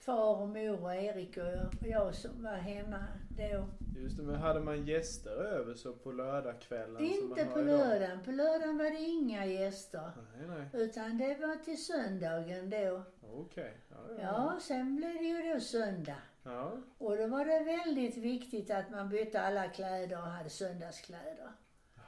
far 0.00 0.36
och 0.42 0.48
mor 0.48 0.82
och 0.84 0.94
Erik 0.94 1.36
och 1.36 1.86
jag 1.86 2.14
som 2.14 2.42
var 2.42 2.56
hemma 2.56 3.04
då. 3.28 3.68
Just 4.00 4.16
det, 4.16 4.22
men 4.22 4.34
hade 4.34 4.60
man 4.60 4.86
gäster 4.86 5.30
över 5.30 5.74
så 5.74 5.92
på 5.92 6.12
lördagskvällen 6.12 7.04
Inte 7.04 7.44
på 7.44 7.60
idag? 7.60 7.66
lördagen. 7.66 8.24
På 8.24 8.30
lördagen 8.30 8.78
var 8.78 8.84
det 8.90 8.98
inga 9.00 9.46
gäster. 9.46 10.10
Nej, 10.36 10.46
nej. 10.48 10.82
Utan 10.82 11.18
det 11.18 11.34
var 11.40 11.56
till 11.64 11.84
söndagen 11.84 12.70
då. 12.70 13.02
Okej. 13.32 13.76
Ja, 13.90 13.96
ja. 14.08 14.22
Ja, 14.22 14.58
sen 14.60 14.96
blev 14.96 15.14
det 15.14 15.24
ju 15.24 15.54
då 15.54 15.60
söndag. 15.60 16.22
ja. 16.42 16.72
Och 16.98 17.16
då 17.16 17.26
var 17.26 17.44
det 17.44 17.64
väldigt 17.64 18.16
viktigt 18.16 18.70
att 18.70 18.90
man 18.90 19.08
bytte 19.08 19.40
alla 19.40 19.68
kläder 19.68 20.16
och 20.16 20.22
hade 20.22 20.50
söndagskläder. 20.50 21.52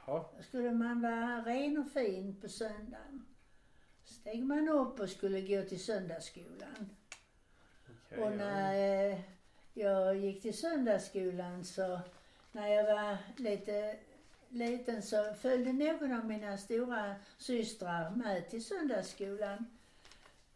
Jaha. 0.05 0.25
Då 0.37 0.43
skulle 0.43 0.71
man 0.71 1.01
vara 1.01 1.41
ren 1.45 1.77
och 1.77 1.91
fin 1.91 2.41
på 2.41 2.47
söndagen. 2.49 3.25
Steg 4.05 4.43
man 4.43 4.69
upp 4.69 4.99
och 4.99 5.09
skulle 5.09 5.41
gå 5.41 5.61
till 5.61 5.79
söndagsskolan. 5.83 6.89
Okej. 8.13 8.23
och 8.23 8.31
ja. 8.31 8.35
när 8.35 9.09
eh, 9.11 9.19
jag 9.73 10.17
gick 10.17 10.41
till 10.41 10.57
söndagsskolan 10.57 11.65
så, 11.65 11.99
när 12.51 12.67
jag 12.67 12.95
var 12.95 13.17
lite 13.37 13.95
liten 14.53 15.01
så 15.01 15.33
följde 15.33 15.73
någon 15.73 16.11
av 16.11 16.25
mina 16.25 16.57
stora 16.57 17.15
systrar 17.37 18.09
med 18.09 18.49
till 18.49 18.65
söndagsskolan. 18.65 19.65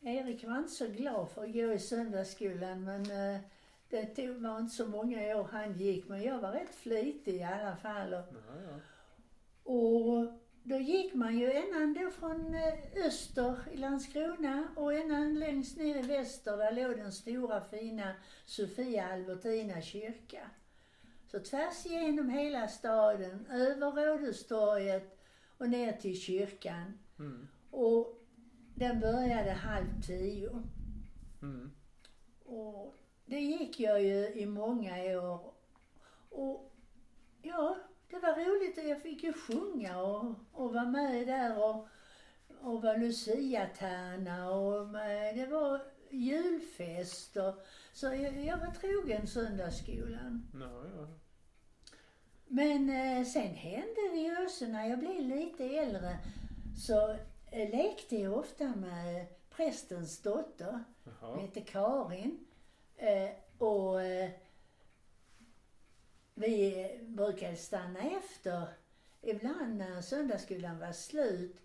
Erik 0.02 0.44
var 0.44 0.58
inte 0.58 0.72
så 0.72 0.88
glad 0.88 1.30
för 1.30 1.44
att 1.44 1.54
gå 1.54 1.74
i 1.74 1.80
söndagsskolan 1.80 2.84
men 2.84 3.02
eh, 3.12 3.42
det 3.90 4.06
tog, 4.06 4.36
var 4.36 4.60
inte 4.60 4.76
så 4.76 4.88
många 4.88 5.38
år 5.38 5.48
han 5.52 5.74
gick 5.74 6.08
men 6.08 6.24
jag 6.24 6.40
var 6.40 6.52
rätt 6.52 6.76
flitig 6.76 7.36
i 7.36 7.44
alla 7.44 7.76
fall. 7.76 8.14
Och, 8.14 8.26
Ja, 8.34 8.62
ja. 8.68 8.80
och 9.74 10.34
då 10.68 10.78
gick 10.78 11.14
man 11.14 11.38
ju 11.38 11.52
ända 11.52 12.02
då 12.02 12.12
från 12.12 12.56
eh, 12.56 13.06
öster 13.06 13.58
i 13.72 13.78
Landskrona 13.78 14.68
och 14.76 14.94
ända 14.94 15.40
längst 15.40 15.78
ner 15.78 15.96
i 15.96 16.02
väster 16.02 16.58
där 16.58 16.72
låg 16.72 16.98
den 16.98 17.12
stora 17.12 17.62
fina 17.62 18.14
Sofia 18.46 19.08
Albertina 19.08 19.82
kyrka. 19.82 20.50
Så 21.32 21.40
tvärs 21.40 21.86
igenom 21.86 22.30
hela 22.30 22.68
staden, 22.68 23.46
över 23.52 24.06
Rådhustorget 24.06 25.20
och 25.58 25.70
ner 25.70 25.94
till 25.94 26.20
kyrkan. 26.22 27.00
Mm. 27.20 27.48
Och 27.72 28.24
den 28.76 29.00
började 29.00 29.52
halv 29.52 30.02
tio. 30.08 30.64
Mm. 31.42 31.72
Och 32.46 32.96
det 33.26 33.40
gick 33.40 33.80
jag 33.80 34.04
ju 34.04 34.34
i 34.34 34.46
många 34.46 35.20
år. 35.22 35.54
Och 36.30 36.74
ja, 37.42 37.78
det 38.10 38.20
var 38.20 38.46
roligt 38.46 38.78
och 38.78 38.84
jag 38.84 39.02
fick 39.02 39.24
ju 39.24 39.34
sjunga 39.34 40.02
och, 40.02 40.36
och 40.52 40.74
vara 40.74 40.86
med 40.86 41.28
där 41.28 41.64
och, 41.64 41.88
och 42.62 42.82
vara 42.82 42.98
luciatärna 42.98 44.52
och 44.52 44.88
med, 44.88 45.36
det 45.36 45.46
var 45.46 45.82
julfest 46.10 47.38
och 47.38 47.66
så 47.94 48.06
jag, 48.06 48.46
jag 48.46 48.58
var 48.58 48.72
trogen 48.72 49.28
söndagsskolan. 49.28 50.48
Ja, 50.54 50.86
ja. 50.96 51.08
Men 52.48 52.90
eh, 52.90 53.26
sen 53.26 53.54
hände 53.54 54.10
det 54.12 54.20
ju 54.20 54.44
också 54.46 54.66
när 54.66 54.90
jag 54.90 55.00
blev 55.00 55.22
lite 55.22 55.64
äldre 55.64 56.18
så 56.78 57.10
eh, 57.52 57.70
lekte 57.70 58.16
jag 58.16 58.38
ofta 58.38 58.76
med 58.76 59.26
prästens 59.50 60.22
dotter. 60.22 60.84
Hon 61.04 61.14
Jaha. 61.22 61.42
hette 61.42 61.62
Karin. 61.62 62.48
Eh, 62.98 63.30
och 63.58 64.02
eh, 64.02 64.30
vi 66.38 66.90
brukade 67.04 67.56
stanna 67.56 68.00
efter. 68.00 68.68
Ibland 69.22 69.78
när 69.78 70.02
söndagsskolan 70.02 70.80
var 70.80 70.92
slut 70.92 71.58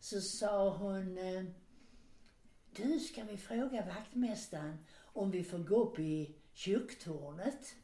så 0.00 0.20
sa 0.20 0.68
hon 0.70 1.18
eh, 1.18 1.44
Du, 2.76 3.00
ska 3.00 3.22
vi 3.24 3.36
fråga 3.36 3.84
vaktmästaren 3.86 4.78
om 5.00 5.30
vi 5.30 5.44
får 5.44 5.58
gå 5.58 5.76
upp 5.84 5.98
i 5.98 6.34
kyrktornet? 6.52 7.74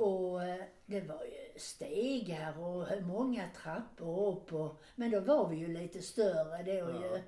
Och 0.00 0.44
eh, 0.44 0.64
det 0.86 1.00
var 1.00 1.24
ju 1.24 1.58
stegar 1.58 2.58
och 2.58 3.02
många 3.02 3.48
trappor 3.56 4.32
upp 4.32 4.52
och, 4.52 4.82
men 4.94 5.10
då 5.10 5.20
var 5.20 5.48
vi 5.48 5.56
ju 5.56 5.66
lite 5.68 6.02
större 6.02 6.62
då 6.62 6.72
Ja. 6.72 7.16
ju. 7.16 7.22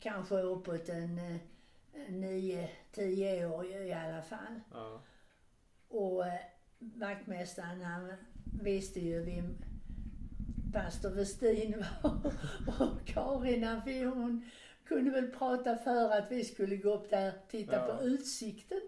Kanske 0.00 0.34
uppåt 0.34 0.88
en 0.88 1.18
eh, 1.18 1.36
nio, 2.08 2.70
tio 2.92 3.46
år 3.46 3.66
i 3.66 3.92
alla 3.92 4.22
fall. 4.22 4.60
Ja. 4.72 5.02
Och 5.88 6.24
vaktmästaren 6.78 7.80
han 7.82 8.12
visste 8.62 9.00
ju 9.00 9.24
vem 9.24 9.58
pastor 10.72 11.10
Westin 11.10 11.84
var. 12.02 12.32
Och 12.80 13.06
Karin 13.06 13.64
hon 14.14 14.44
kunde 14.84 15.10
väl 15.10 15.30
prata 15.30 15.76
för 15.76 16.10
att 16.10 16.30
vi 16.32 16.44
skulle 16.44 16.76
gå 16.76 16.94
upp 16.94 17.10
där 17.10 17.28
och 17.28 17.50
titta 17.50 17.76
Ja. 17.88 17.96
på 17.96 18.02
utsikten. 18.04 18.80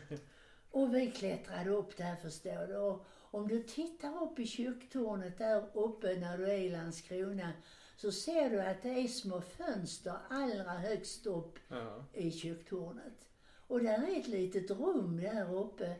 Och 0.70 0.94
vi 0.94 1.10
klättrade 1.10 1.70
upp 1.70 1.96
där 1.96 2.16
förstår 2.16 2.66
du. 2.66 2.76
Och 2.76 3.06
om 3.30 3.48
du 3.48 3.62
tittar 3.62 4.22
upp 4.22 4.38
i 4.38 4.46
kyrktornet 4.46 5.38
där 5.38 5.64
uppe 5.78 6.16
när 6.20 6.38
du 6.38 6.44
är 6.50 6.58
i 6.58 6.70
Landskrona 6.70 7.52
så 7.96 8.12
ser 8.12 8.50
du 8.50 8.60
att 8.60 8.82
det 8.82 8.88
är 8.88 9.08
små 9.08 9.40
fönster 9.40 10.14
allra 10.30 10.70
högst 10.70 11.26
upp 11.26 11.58
Ja. 11.68 12.04
i 12.12 12.30
kyrktornet. 12.30 13.28
Och 13.66 13.80
där 13.82 14.08
är 14.14 14.20
ett 14.20 14.28
litet 14.28 14.70
rum 14.70 15.20
där 15.20 15.54
uppe. 15.54 15.96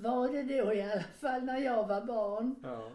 Var 0.00 0.28
det 0.28 0.42
då 0.42 0.72
i 0.72 0.82
alla 0.82 1.02
fall 1.02 1.44
när 1.44 1.58
jag 1.58 1.88
var 1.88 2.00
barn. 2.00 2.54
Ja. 2.62 2.90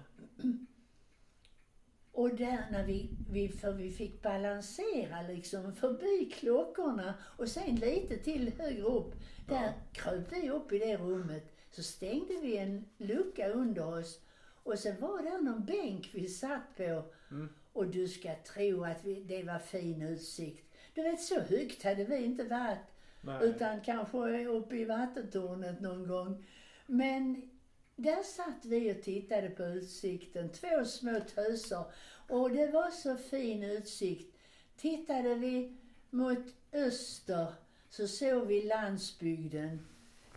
Och 2.12 2.36
där 2.36 2.66
när 2.72 2.86
vi, 2.86 3.10
vi, 3.30 3.50
för 3.50 3.72
vi 3.72 3.92
fick 3.92 4.22
balansera 4.22 5.22
liksom 5.22 5.76
förbi 5.76 6.32
klockorna 6.34 7.14
och 7.22 7.48
sen 7.48 7.76
lite 7.76 8.18
till 8.18 8.54
högre 8.58 8.84
upp. 8.84 9.16
Där 9.48 9.64
Ja. 9.64 9.74
kröp 9.92 10.32
vi 10.32 10.50
upp 10.50 10.72
i 10.72 10.80
det 10.80 10.98
rummet. 10.98 11.52
Så 11.72 11.84
stängde 11.84 12.34
vi 12.42 12.58
en 12.58 12.86
lucka 12.98 13.50
under 13.50 14.00
oss 14.00 14.20
Och 14.64 14.80
sen 14.80 15.00
var 15.00 15.24
det 15.24 15.42
någon 15.42 15.66
bänk 15.66 16.10
vi 16.14 16.28
satt 16.30 16.76
på. 16.78 17.04
Mm. 17.32 17.50
Och 17.74 17.88
du 17.88 18.08
ska 18.08 18.36
tro 18.36 18.84
att 18.84 19.06
vi, 19.06 19.24
det 19.24 19.44
var 19.44 19.60
fin 19.60 20.02
utsikt. 20.02 20.74
Du 20.94 21.04
vet, 21.04 21.22
så 21.22 21.40
högt 21.40 21.84
hade 21.84 22.04
vi 22.04 22.24
inte 22.24 22.44
varit. 22.44 22.78
Nej. 23.22 23.38
Utan 23.42 23.82
kanske 23.82 24.48
uppe 24.48 24.76
i 24.76 24.86
vattentornet 24.86 25.82
någon 25.82 26.08
gång. 26.08 26.46
Men 26.86 27.50
där 27.96 28.24
satt 28.24 28.65
vi 28.65 28.92
och 28.92 29.01
tittade 29.04 29.50
på 29.50 29.63
utsikten, 29.63 30.50
två 30.50 30.86
små 30.86 31.20
töser. 31.36 31.84
Och 32.30 32.50
det 32.51 32.68
var 32.68 32.89
så 32.89 33.15
fin 33.15 33.63
utsikt. 33.63 34.38
Tittade 34.77 35.36
vi 35.36 35.77
mot 36.10 36.46
öster 36.74 37.54
så 37.89 38.08
såg 38.08 38.48
vi 38.48 38.62
landsbygden. 38.62 39.80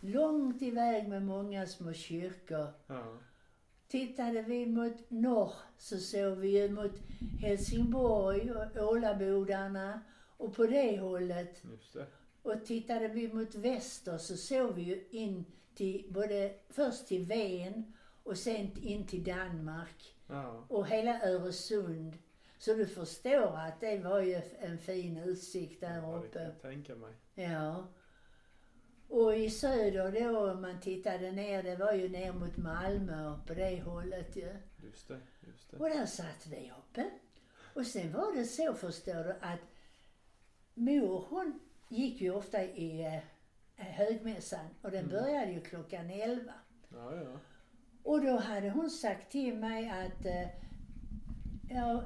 Långt 0.01 0.63
iväg 0.63 1.09
med 1.09 1.23
många 1.23 1.67
små 1.67 1.93
kyrkor. 1.93 2.67
Ja. 2.87 3.19
Tittade 3.89 4.43
vi 4.43 4.67
mot 4.67 5.11
norr 5.11 5.53
så 5.79 5.99
såg 5.99 6.37
vi 6.39 6.63
ju 6.63 6.69
mot 6.69 6.93
Helsingborg 7.41 8.51
och 8.53 8.89
Ålabodarna 8.89 10.01
och 10.37 10.57
på 10.57 10.67
det 10.67 10.99
hållet. 10.99 11.65
Just 11.65 11.93
det. 11.93 12.07
Och 12.49 12.65
tittade 12.65 13.09
vi 13.09 13.33
mot 13.33 13.55
väster 13.55 14.19
så 14.19 14.37
såg 14.37 14.75
vi 14.75 14.83
ju 14.83 15.05
in 15.11 15.45
till 15.75 16.07
både, 16.09 16.55
först 16.69 17.07
till 17.07 17.25
Ven 17.27 17.93
och 18.23 18.39
sen 18.39 18.79
in 18.83 19.07
till 19.07 19.25
Danmark 19.25 20.15
Ja. 20.27 20.65
och 20.69 20.87
hela 20.87 21.23
Öresund. 21.23 22.19
Så 22.59 22.75
du 22.75 22.87
förstår 22.87 23.57
att 23.57 23.81
det 23.81 23.99
var 23.99 24.21
ju 24.21 24.41
en 24.59 24.79
fin 24.79 25.17
utsikt 25.17 25.81
där 25.81 25.97
Ja, 25.97 26.03
det 26.03 26.09
kan 26.11 26.25
uppe. 26.25 26.43
jag 26.43 26.61
tänka 26.61 26.95
mig. 26.95 27.15
Ja. 27.35 27.87
Och 29.09 29.37
i 29.37 29.51
söder 29.51 30.13
då, 30.33 30.51
om 30.51 30.61
man 30.63 30.81
tittade 30.81 31.33
ner, 31.33 31.63
det 31.63 31.77
var 31.77 31.93
ju 31.93 32.09
ner 32.09 32.33
mot 32.33 32.57
Malmö 32.57 33.31
och 33.33 33.47
på 33.47 33.55
det 33.55 33.83
hållet 33.83 34.37
ju. 34.37 34.57
Just 34.85 35.09
det. 35.09 35.21
Just 35.47 35.71
det. 35.71 35.77
Och 35.77 35.89
där 35.91 36.07
satt 36.07 36.47
vi 36.47 36.73
uppe. 36.79 37.11
Och 37.75 37.87
sen 37.87 38.13
var 38.13 38.37
det 38.37 38.45
så, 38.45 38.75
förstår 38.75 39.25
du, 39.25 39.31
att 39.41 39.61
mor 40.75 41.27
hon 41.29 41.61
gick 41.89 42.21
ju 42.21 42.31
ofta 42.35 42.65
i 42.65 43.05
eh, 43.77 43.85
högmässan 43.87 44.67
och 44.83 44.91
den 44.91 45.05
Mm. 45.05 45.11
började 45.11 45.51
ju 45.53 45.61
klockan 45.61 46.11
elva. 46.11 46.55
Ja, 46.89 47.15
ja. 47.17 47.39
Och 48.03 48.25
då 48.25 48.37
hade 48.37 48.71
hon 48.71 48.91
sagt 48.91 49.33
till 49.33 49.57
mig 49.59 49.91
att 49.91 50.27
eh, 50.27 50.49
ja, 51.71 52.03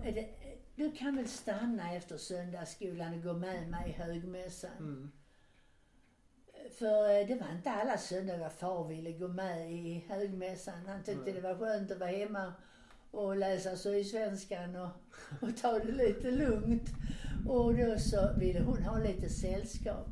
du 0.74 0.92
kan 0.92 1.16
väl 1.16 1.28
stanna 1.28 1.94
efter 1.94 2.16
söndagsskolan 2.16 3.14
och 3.14 3.22
gå 3.22 3.32
med 3.32 3.70
mig 3.70 3.88
i 3.90 3.92
högmässan. 3.92 4.70
Mm. 4.78 5.12
För 6.78 7.20
eh, 7.20 7.26
det 7.26 7.34
var 7.34 7.52
inte 7.52 7.70
alla 7.70 7.98
söndagar 7.98 8.48
far 8.48 8.88
ville 8.88 9.12
gå 9.12 9.28
med 9.28 9.72
i 9.72 10.04
högmässan. 10.08 10.86
Han 10.86 11.02
tyckte 11.02 11.24
Nej. 11.24 11.32
det 11.32 11.40
var 11.40 11.54
skönt 11.54 11.90
att 11.90 11.98
vara 11.98 12.10
hemma 12.10 12.54
och 13.12 13.36
läsa 13.36 13.76
Sydsvenskan 13.76 14.76
och, 14.76 14.88
och 15.40 15.56
ta 15.56 15.78
det 15.78 15.92
lite 15.92 16.30
lugnt. 16.30 16.88
Och 17.48 17.76
då 17.76 17.98
så 17.98 18.30
ville 18.38 18.60
hon 18.60 18.82
ha 18.82 18.98
lite 18.98 19.28
sällskap. 19.28 20.06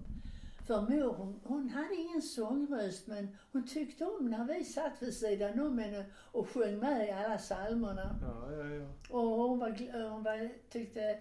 För 0.66 0.80
mor 0.80 1.12
hon, 1.14 1.40
hon 1.45 1.69
hade 1.69 1.95
ingen 1.95 2.23
sångröst 2.23 3.07
men 3.07 3.37
hon 3.52 3.66
tyckte 3.66 4.04
om 4.04 4.30
när 4.30 4.45
vi 4.45 4.64
satt 4.64 4.92
vid 5.02 5.14
sidan 5.14 5.61
om 5.61 5.78
henne 5.78 6.04
och 6.14 6.49
sjöng 6.49 6.78
med 6.78 7.09
i 7.09 7.11
alla 7.11 7.38
psalmerna. 7.38 8.19
Ja, 8.23 8.52
ja, 8.52 8.64
ja. 8.75 8.87
Och 9.11 9.21
hon, 9.28 9.59
var, 9.59 10.09
hon 10.11 10.23
var, 10.23 10.50
tyckte... 10.71 11.19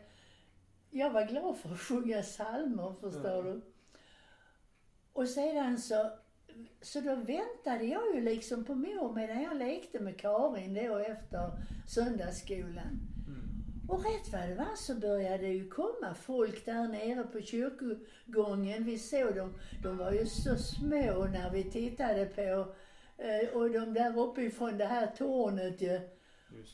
Jag 0.91 1.09
var 1.11 1.25
glad 1.25 1.57
för 1.57 1.69
att 1.71 1.79
sjunga 1.79 2.21
psalmer, 2.21 2.93
förstår 3.01 3.31
Ja. 3.31 3.41
du. 3.41 3.61
Och 5.13 5.27
sedan 5.29 5.77
så... 5.79 6.09
Så 6.81 6.99
då 6.99 7.15
väntade 7.15 7.85
jag 7.85 8.15
ju 8.15 8.21
liksom 8.21 8.63
på 8.63 8.75
mor 8.75 9.13
medan 9.15 9.41
jag 9.41 9.57
lekte 9.57 9.99
med 9.99 10.19
Karin 10.19 10.73
då 10.73 10.97
efter 10.97 11.51
söndagsskolan. 11.87 12.99
Mm. 13.27 13.49
Och 13.87 14.03
rätt 14.05 14.33
vad 14.33 14.49
det 14.49 14.55
var 14.55 14.75
så 14.75 14.95
började 14.95 15.37
det 15.37 15.53
ju 15.53 15.69
komma 15.69 16.13
folk 16.13 16.65
där 16.65 16.87
nere 16.87 17.23
på 17.23 17.41
kyrkogången. 17.41 18.85
Vi 18.85 18.97
såg 18.97 19.35
dem, 19.35 19.53
de 19.83 19.97
var 19.97 20.11
ju 20.11 20.25
så 20.25 20.55
små 20.55 21.27
när 21.33 21.51
vi 21.53 21.63
tittade 21.63 22.25
på, 22.25 22.73
eh, 23.23 23.49
och 23.53 23.69
de 23.69 23.93
där 23.93 24.19
uppifrån 24.19 24.77
det 24.77 24.85
här 24.85 25.07
tornet 25.07 25.81
ju. 25.81 25.99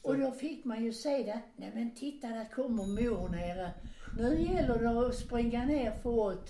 Och 0.04 0.18
då 0.18 0.32
fick 0.32 0.66
man 0.66 0.84
ju 0.84 0.94
se 0.94 1.24
det. 1.24 1.42
Nej 1.56 1.72
men 1.74 1.96
titta 1.96 2.28
där 2.28 2.50
kommer 2.56 2.84
mor 2.84 3.30
nere. 3.30 3.72
Nu 4.18 4.42
gäller 4.42 4.80
det 4.80 5.08
att 5.08 5.16
springa 5.16 5.66
ner 5.66 5.92
fort. 5.92 6.50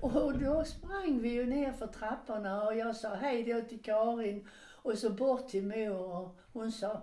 Och 0.00 0.38
då 0.38 0.64
sprang 0.64 1.20
vi 1.20 1.28
ju 1.28 1.46
ner 1.46 1.72
för 1.72 1.86
trapporna 1.86 2.62
och 2.62 2.76
jag 2.76 2.96
sa 2.96 3.14
hej 3.14 3.44
då 3.44 3.60
till 3.60 3.82
Karin 3.82 4.48
och 4.82 4.98
så 4.98 5.10
bort 5.10 5.48
till 5.48 5.66
mor 5.66 5.96
och 5.96 6.38
hon 6.52 6.72
sa 6.72 7.02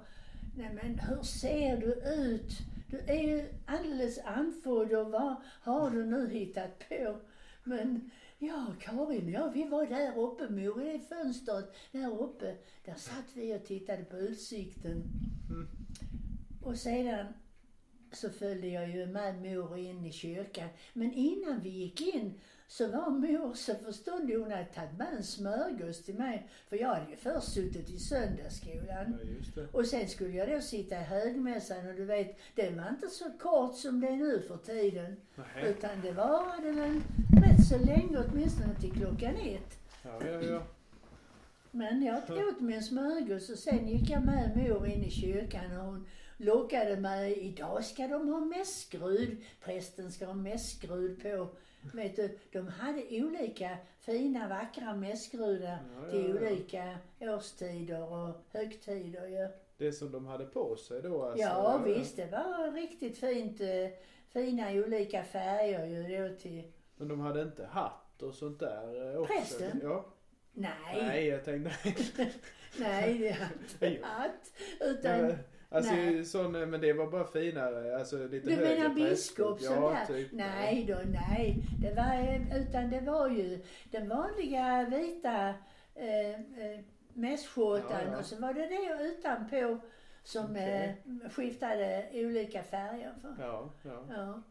Nej 0.58 0.74
men 0.74 1.00
hur 1.00 1.24
ser 1.24 1.78
du 1.78 1.94
ut? 2.24 2.52
Du 2.90 2.98
är 2.98 3.28
ju 3.28 3.46
alldeles 3.66 4.20
andfådd 4.26 4.94
och 4.94 5.12
vad 5.12 5.36
har 5.62 5.90
du 5.90 6.06
nu 6.06 6.30
hittat 6.30 6.90
på? 6.90 7.18
Men 7.64 8.12
ja, 8.38 8.66
Karin, 8.80 9.30
ja 9.30 9.52
vi 9.54 9.68
var 9.68 9.86
där 9.86 10.20
uppe 10.20 10.50
mor, 10.50 10.84
i 10.84 10.98
det 10.98 11.00
fönstret 11.00 11.76
där 11.92 12.22
uppe. 12.22 12.56
Där 12.86 12.96
satt 12.96 13.26
vi 13.34 13.58
och 13.58 13.66
tittade 13.66 14.04
på 14.04 14.18
utsikten. 14.18 15.04
Mm. 15.50 15.68
Och 16.64 16.78
sedan 16.78 17.26
så 18.12 18.30
följde 18.30 18.68
jag 18.68 18.90
ju 18.90 19.06
med 19.06 19.42
mor 19.42 19.78
in 19.78 20.06
i 20.06 20.12
kyrkan. 20.12 20.70
Men 20.94 21.14
innan 21.14 21.60
vi 21.60 21.70
gick 21.70 22.02
in 22.02 22.40
så 22.68 22.88
var 22.88 23.10
mor 23.10 23.54
så 23.54 23.76
förståndig 23.76 24.36
hon 24.36 24.52
hade 24.52 24.66
tagit 24.66 24.98
med 24.98 25.14
en 25.18 25.24
smörgås 25.24 26.04
till 26.04 26.16
mig. 26.16 26.50
För 26.70 26.76
jag 26.76 26.88
hade 26.88 27.12
ju 27.12 27.18
först 27.18 27.54
suttit 27.54 27.90
i 27.90 28.00
söndagsskolan. 28.00 29.20
Ja. 29.56 29.64
Och 29.72 29.86
sen 29.86 30.08
skulle 30.08 30.38
jag 30.38 30.50
då 30.50 30.62
sitta 30.62 30.96
i 30.96 31.04
högmässan 31.04 31.88
och 31.90 31.96
du 31.96 32.06
vet, 32.06 32.38
det 32.56 32.70
var 32.70 32.90
inte 32.90 33.08
så 33.08 33.26
kort 33.40 33.76
som 33.76 34.02
det 34.02 34.08
är 34.08 34.18
nu 34.18 34.42
för 34.48 34.58
tiden. 34.58 35.18
Nej. 35.36 35.70
Utan 35.70 36.02
det 36.02 36.12
varade 36.12 36.72
väl 36.72 37.02
rätt 37.42 37.68
så 37.70 37.78
länge, 37.78 38.18
åtminstone 38.18 38.76
till 38.76 38.92
klockan 38.92 39.36
ett. 39.36 39.80
Ja, 40.04 40.20
ja, 40.26 40.42
ja. 40.42 40.64
Men 41.72 42.02
jag 42.02 42.18
åt 42.18 42.60
mig 42.60 42.76
en 42.76 42.84
smörgås 42.84 43.50
och 43.50 43.58
sen 43.58 43.88
gick 43.88 44.10
jag 44.10 44.26
med 44.26 44.58
mor 44.58 44.88
in 44.88 45.04
i 45.04 45.12
kyrkan 45.12 45.78
och 45.78 45.86
hon 45.86 46.06
lockade 46.38 46.96
mig. 47.00 47.34
Idag 47.40 47.86
ska 47.86 48.08
de 48.08 48.28
ha 48.30 48.40
mässgrud. 48.40 49.38
Prästen 49.62 50.12
ska 50.12 50.26
ha 50.26 50.34
mässgrud 50.34 51.22
på. 51.24 51.48
Vet 51.94 52.16
du, 52.16 52.38
de 52.52 52.68
hade 52.68 53.04
olika 53.10 53.78
fina 54.00 54.48
vackra 54.48 54.96
mässgrudar 54.96 55.78
Ja, 56.04 56.12
till 56.12 56.30
ja, 56.30 56.42
ja. 56.42 56.52
olika 56.52 56.98
årstider 57.20 58.12
och 58.14 58.36
högtider 58.52 59.28
ju. 59.28 59.48
Det 59.78 59.92
som 59.92 60.12
de 60.12 60.26
hade 60.26 60.46
på 60.46 60.76
sig 60.76 61.02
då 61.02 61.24
alltså. 61.24 61.42
Ja 61.42 61.82
visst, 61.86 62.16
det 62.16 62.26
var 62.32 62.72
riktigt 62.72 63.18
fint. 63.18 63.62
eh, 63.62 63.68
Fina 64.30 64.72
olika 64.72 65.24
färger 65.24 65.86
ju 65.86 66.18
då 66.30 66.36
till... 66.36 66.64
Men 66.96 67.08
de 67.08 67.20
hade 67.20 67.42
inte 67.42 67.66
hatt 67.66 68.22
och 68.24 68.34
sånt 68.34 68.60
där 68.60 69.12
eh, 69.14 69.20
också? 69.20 69.34
Prästen? 69.34 69.80
Ja. 69.84 70.06
Nej, 70.54 70.72
Nej, 71.02 71.28
jag 71.28 71.46
tänkte 71.46 71.72
nej, 72.80 73.18
det 73.18 73.32
hade 73.32 73.54
inte 73.96 74.06
haft. 74.08 74.54
Utan 74.80 75.22
Nej, 75.22 75.38
Alltså 75.70 75.94
Nej. 75.94 76.26
sån, 76.26 76.56
eh, 76.56 76.66
men 76.66 76.82
det 76.82 76.94
var 76.94 77.08
bara 77.12 77.28
finare, 77.28 77.98
alltså 78.00 78.28
lite 78.28 78.50
Du 78.50 78.56
högre 78.56 78.76
menar 78.78 78.96
biskop 78.96 79.60
Ja, 79.62 79.90
där? 80.08 80.14
typ. 80.16 80.32
Nej 80.32 80.86
då, 80.88 80.98
nej. 81.06 81.56
Det 81.82 81.94
var, 81.94 82.46
utan 82.60 82.90
det 82.90 83.00
var 83.00 83.30
ju 83.30 83.60
den 83.92 84.10
vanliga 84.10 84.86
vita 84.90 85.54
eh, 85.96 86.30
eh, 86.30 86.80
mässkjortan 87.14 88.02
Ja, 88.06 88.12
ja. 88.12 88.18
och 88.20 88.26
så 88.26 88.42
var 88.42 88.54
det 88.54 88.68
det 88.68 89.04
utanpå 89.04 89.78
som 90.24 90.52
Okej. 90.52 91.04
eh, 91.24 91.30
skiftade 91.30 92.06
olika 92.14 92.64
färger. 92.64 93.14
För. 93.22 93.36
Ja, 93.44 93.70
ja. 93.84 94.06
Ja, 94.10 94.42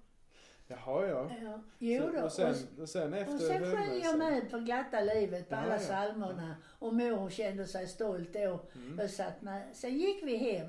Jaha, 0.69 1.07
ja. 1.07 1.31
ja. 1.43 1.61
Jo 1.79 2.03
Så- 2.03 2.13
då. 2.13 2.25
och, 2.25 2.33
sen, 2.33 2.55
och 2.81 2.89
sen 2.89 3.15
efter 3.15 3.35
och 3.35 3.41
sen 3.41 3.59
sjöng 3.77 4.01
jag 4.03 4.19
med 4.19 4.51
på 4.51 4.59
glatta 4.59 5.01
livet 5.01 5.49
på 5.49 5.55
Ja, 5.55 5.59
alla 5.61 5.73
ja. 5.75 5.79
psalmerna. 5.79 6.57
Och 6.79 6.95
mor 6.95 7.31
kände 7.31 7.67
sig 7.67 7.87
stolt 7.89 8.33
då. 8.33 8.61
Mm. 8.75 8.99
Jag 8.99 9.11
satt 9.11 9.43
med. 9.43 9.63
Sen 9.73 9.99
gick 9.99 10.23
vi 10.25 10.37
hem. 10.37 10.67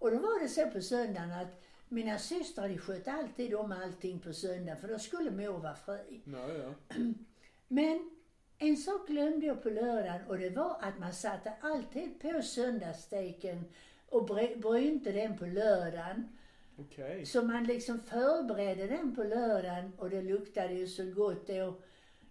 Och 0.00 0.10
då 0.10 0.18
var 0.18 0.42
det 0.42 0.48
så 0.48 0.70
på 0.70 0.80
söndagen 0.80 1.32
att 1.32 1.62
mina 1.88 2.18
systrar 2.18 2.68
de 2.68 2.78
sköt 2.78 3.08
alltid 3.08 3.54
om 3.54 3.72
allting 3.72 4.18
på 4.20 4.32
söndag 4.32 4.76
för 4.76 4.88
då 4.88 4.98
skulle 4.98 5.30
mor 5.30 5.58
vara 5.58 5.74
fri. 5.74 6.20
Ja, 6.24 6.48
ja. 6.52 6.94
Men 7.68 8.10
en 8.58 8.76
sak 8.76 9.08
glömde 9.08 9.46
jag 9.46 9.62
på 9.62 9.70
lördagen 9.70 10.26
och 10.28 10.38
det 10.38 10.50
var 10.50 10.76
att 10.80 10.98
man 10.98 11.12
satte 11.12 11.52
alltid 11.60 12.20
på 12.20 12.42
söndagssteken 12.42 13.64
och 14.08 14.28
bry- 14.28 14.56
brynte 14.56 15.12
den 15.12 15.38
på 15.38 15.46
lördagen. 15.46 16.28
Okej. 16.78 17.26
Så 17.26 17.42
man 17.42 17.64
liksom 17.64 18.00
förberedde 18.00 18.86
den 18.86 19.14
på 19.14 19.22
lördagen 19.22 19.92
och 19.98 20.10
det 20.10 20.22
luktade 20.22 20.74
ju 20.74 20.86
så 20.86 21.04
gott 21.04 21.46
då. 21.46 21.80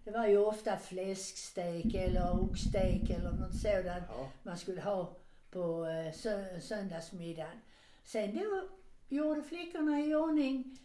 Det 0.04 0.10
var 0.10 0.26
ju 0.26 0.38
ofta 0.38 0.76
fläskstek 0.76 1.94
eller 1.94 2.42
oxstek 2.42 3.10
eller 3.10 3.30
något 3.32 3.54
sådant 3.60 4.04
Ja. 4.08 4.28
man 4.42 4.58
skulle 4.58 4.80
ha 4.80 5.16
på 5.50 5.84
eh, 5.86 6.12
sö- 6.12 6.60
söndagsmiddagen. 6.60 7.60
Sen 8.04 8.34
då 8.38 8.68
gjorde 9.08 9.42
flickorna 9.42 10.00
i 10.00 10.14
ordning 10.14 10.78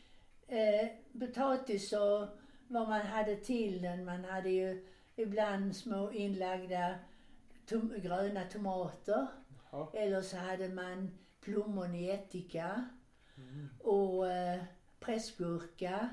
eh, 0.47 0.87
potatis 1.19 1.93
och 1.93 2.27
vad 2.67 2.89
man 2.89 3.01
hade 3.01 3.35
till 3.35 3.81
den. 3.81 4.05
Man 4.05 4.23
hade 4.25 4.49
ju 4.49 4.87
ibland 5.15 5.75
små 5.75 6.11
inlagda 6.11 6.95
tom- 7.65 7.93
gröna 7.97 8.43
tomater. 8.43 9.27
Ja. 9.71 9.91
Eller 9.93 10.21
så 10.21 10.37
hade 10.37 10.69
man 10.69 11.11
plommon 11.41 11.95
i 11.95 12.09
ättika 12.09 12.89
Mm. 13.37 13.69
och 13.79 14.31
eh, 14.31 14.63
pressgurka. 14.99 16.09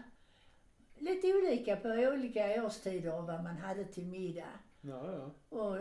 Lite 0.99 1.27
olika 1.35 1.77
på 1.77 1.89
olika 1.89 2.65
årstider 2.65 3.11
vad 3.23 3.43
man 3.43 3.57
hade 3.57 3.85
till 3.85 4.07
middag. 4.07 4.59
Ja, 4.81 5.13
ja. 5.13 5.31
Och, 5.59 5.77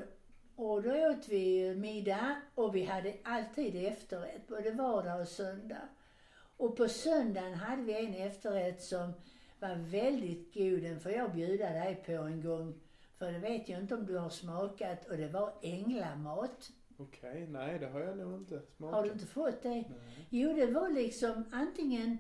och 0.62 0.82
då 0.82 1.10
åt 1.10 1.28
vi 1.28 1.76
middag 1.76 2.36
och 2.56 2.76
vi 2.76 2.84
hade 2.84 3.18
alltid 3.24 3.76
efterrätt, 3.76 4.48
både 4.48 4.72
vardag 4.72 5.22
och 5.22 5.28
söndag. 5.28 5.82
Och 6.58 6.78
på 6.78 6.88
söndagen 6.88 7.54
hade 7.54 7.82
vi 7.82 8.06
en 8.06 8.14
efterrätt 8.14 8.84
som 8.84 9.14
var 9.60 9.76
väldigt 9.76 10.54
god. 10.54 10.84
Den 10.84 11.00
får 11.00 11.12
jag 11.12 11.34
bjuda 11.34 11.70
dig 11.70 12.04
på 12.06 12.12
en 12.12 12.42
gång. 12.42 12.80
För 13.18 13.32
det 13.32 13.40
vet 13.40 13.70
jag 13.70 13.80
inte 13.80 13.96
om 13.96 14.06
du 14.06 14.18
har 14.18 14.30
smakat 14.30 15.10
och 15.10 15.18
det 15.18 15.28
var 15.28 15.54
änglamat. 15.62 16.72
Okej, 16.98 17.48
nej 17.48 17.80
det 17.80 17.88
har 17.88 18.00
jag 18.00 18.18
nog 18.18 18.34
inte 18.34 18.62
smakat. 18.78 18.96
Har 18.96 19.04
du 19.04 19.12
inte 19.12 19.26
fått 19.26 19.62
det? 19.62 19.70
Nej. 19.70 20.28
Jo, 20.30 20.54
det 20.54 20.66
var 20.66 20.90
liksom 20.90 21.44
antingen 21.52 22.18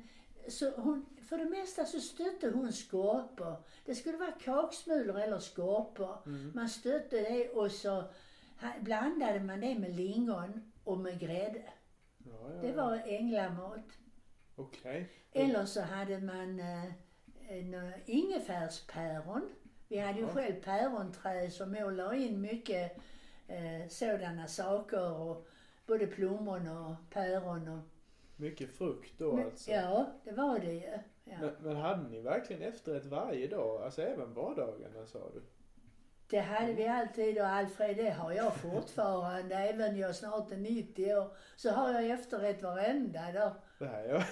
så 0.47 0.71
hon, 0.71 1.05
för 1.29 1.37
det 1.37 1.45
mesta 1.45 1.85
så 1.85 1.99
stötte 1.99 2.49
hon 2.49 2.73
skorpor. 2.73 3.55
Det 3.85 3.95
skulle 3.95 4.17
vara 4.17 4.31
kaksmulor 4.31 5.19
eller 5.19 5.39
skorpor. 5.39 6.17
Mm. 6.25 6.51
Man 6.55 6.69
stötte 6.69 7.21
det 7.21 7.49
och 7.49 7.71
så 7.71 8.03
blandade 8.81 9.39
man 9.39 9.59
det 9.61 9.79
med 9.79 9.95
lingon 9.95 10.71
och 10.83 10.97
med 10.97 11.19
grädde. 11.19 11.63
Ja, 12.17 12.31
ja, 12.43 12.61
Det 12.61 12.67
ja. 12.67 12.73
var 12.75 13.01
änglamat. 13.05 13.85
Okej. 14.55 15.09
Eller 15.31 15.65
så 15.65 15.81
hade 15.81 16.19
man 16.19 16.59
eh, 16.59 16.85
eh, 17.49 17.91
ingefärspäron. 18.05 19.49
Vi 19.87 19.97
hade 19.97 20.19
ju 20.19 20.27
själv 20.27 20.53
päronträd 20.61 21.53
som 21.53 21.71
mor 21.71 21.91
la 21.91 22.15
in 22.15 22.41
mycket 22.41 22.97
eh, 23.47 23.87
sådana 23.89 24.47
saker. 24.47 25.11
Och 25.21 25.47
både 25.85 26.07
plommon 26.07 26.67
och 26.67 26.95
päron 27.09 27.67
och... 27.67 27.79
Mycket 28.35 28.69
frukt 28.69 29.13
då 29.17 29.35
Men- 29.35 29.45
alltså. 29.45 29.71
Ja, 29.71 30.05
det 30.23 30.31
var 30.31 30.59
det 30.59 30.73
ju. 30.73 30.97
Men, 31.23 31.53
men 31.59 31.75
hade 31.75 32.09
ni 32.09 32.21
verkligen 32.21 32.61
efterrätt 32.61 33.05
varje 33.05 33.47
dag? 33.47 33.81
Alltså 33.83 34.01
även 34.01 34.33
vardagarna 34.33 35.05
sa 35.05 35.19
du? 35.33 35.41
Det 36.31 36.39
hade 36.39 36.73
vi 36.73 36.87
alltid 36.87 37.37
och 37.41 37.47
Alfred, 37.47 37.97
det 37.97 38.09
har 38.09 38.31
jag 38.31 38.55
fortfarande. 38.55 39.55
Även 39.55 39.97
jag 39.97 40.15
snart 40.15 40.51
är 40.51 40.57
90 40.57 41.15
år 41.15 41.27
så 41.55 41.71
har 41.71 41.93
jag 41.93 42.09
efterrätt 42.09 42.63
varenda 42.63 43.31
dag. 43.31 43.51
Det 43.79 43.85
här 43.87 44.03
ja. 44.03 44.23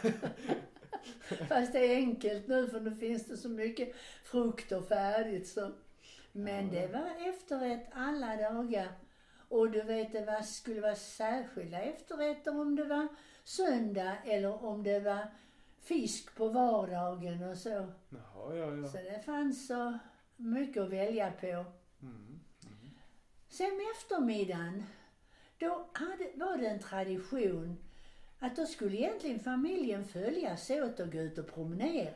Fast 1.50 1.74
det 1.74 1.80
är 1.80 1.96
enkelt 1.96 2.48
nu 2.48 2.68
för 2.68 2.80
nu 2.80 2.96
finns 2.96 3.26
det 3.28 3.38
så 3.38 3.50
mycket 3.50 3.96
frukt 4.24 4.72
och 4.72 4.88
färdigt 4.88 5.48
så. 5.48 5.72
Men 6.32 6.74
Ja. 6.74 6.82
det 6.82 6.88
var 6.88 7.30
efterrätt 7.30 7.90
alla 7.94 8.36
dagar. 8.36 8.88
Och 9.50 9.72
du 9.72 9.82
vet, 9.82 10.12
det 10.12 10.26
var, 10.26 10.42
skulle 10.42 10.82
vara 10.82 10.96
särskilda 10.96 11.82
efterrätter 11.82 12.60
om 12.62 12.76
det 12.76 12.84
var 12.84 13.08
söndag 13.44 14.18
eller 14.26 14.66
om 14.66 14.84
det 14.84 15.00
var 15.00 15.28
fisk 15.82 16.36
på 16.36 16.48
vardagen 16.50 17.44
och 17.44 17.58
så. 17.58 17.70
Jaha, 18.10 18.56
ja, 18.56 18.76
ja. 18.76 18.88
Så 18.88 18.98
det 18.98 19.26
fanns 19.26 19.68
så 19.68 20.00
mycket 20.36 20.84
att 20.84 20.90
välja 20.90 21.32
på. 21.42 21.66
Mm. 22.02 22.40
Sen 23.48 23.78
med 23.78 23.86
eftermiddagen, 23.96 24.84
då 25.58 25.88
hade, 25.94 26.32
var 26.36 26.58
det 26.58 26.68
en 26.68 26.80
tradition 26.80 27.78
att 28.40 28.56
då 28.56 28.66
skulle 28.66 28.98
egentligen 28.98 29.40
familjen 29.40 30.06
följas 30.06 30.70
åt 30.70 31.00
och 31.00 31.12
gå 31.12 31.18
ut 31.18 31.38
och 31.38 31.48
promenera. 31.48 32.14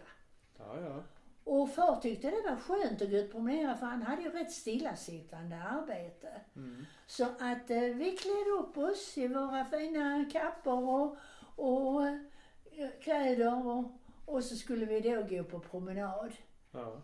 Ja, 0.58 0.82
ja. 0.82 1.04
Och 1.44 1.70
far 1.70 2.02
tyckte 2.02 2.30
det 2.30 2.50
var 2.50 2.56
skönt 2.56 3.02
att 3.02 3.10
gå 3.10 3.18
ut 3.18 3.26
och 3.26 3.32
promenera 3.32 3.78
för 3.78 3.86
han 3.86 4.02
hade 4.02 4.22
ju 4.22 4.30
rätt 4.30 4.52
stillasittande 4.52 5.64
arbete. 5.64 6.42
Mm. 6.56 6.86
Så 7.06 7.24
att 7.24 7.70
eh, 7.70 7.80
vi 7.80 8.18
klädde 8.18 8.50
upp 8.60 8.78
oss 8.78 9.18
i 9.18 9.28
våra 9.28 9.66
fina 9.66 10.26
kappor 10.32 10.90
och, 10.90 11.18
och 11.56 12.08
eh, 12.08 12.90
kläder 13.02 13.68
och, 13.68 13.86
och 14.26 14.44
så 14.44 14.56
skulle 14.56 14.86
vi 14.86 15.00
då 15.00 15.24
gå 15.24 15.44
på 15.44 15.60
promenad. 15.60 16.32
Ja. 16.72 17.02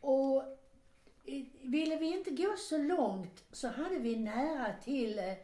Och 0.00 0.44
ville 1.62 1.96
vi 1.96 2.16
inte 2.18 2.30
gå 2.30 2.54
så 2.56 2.78
långt 2.78 3.44
så 3.52 3.68
hade 3.68 3.98
vi 3.98 4.16
nära 4.16 4.72
till 4.84 5.18
eh, 5.18 5.34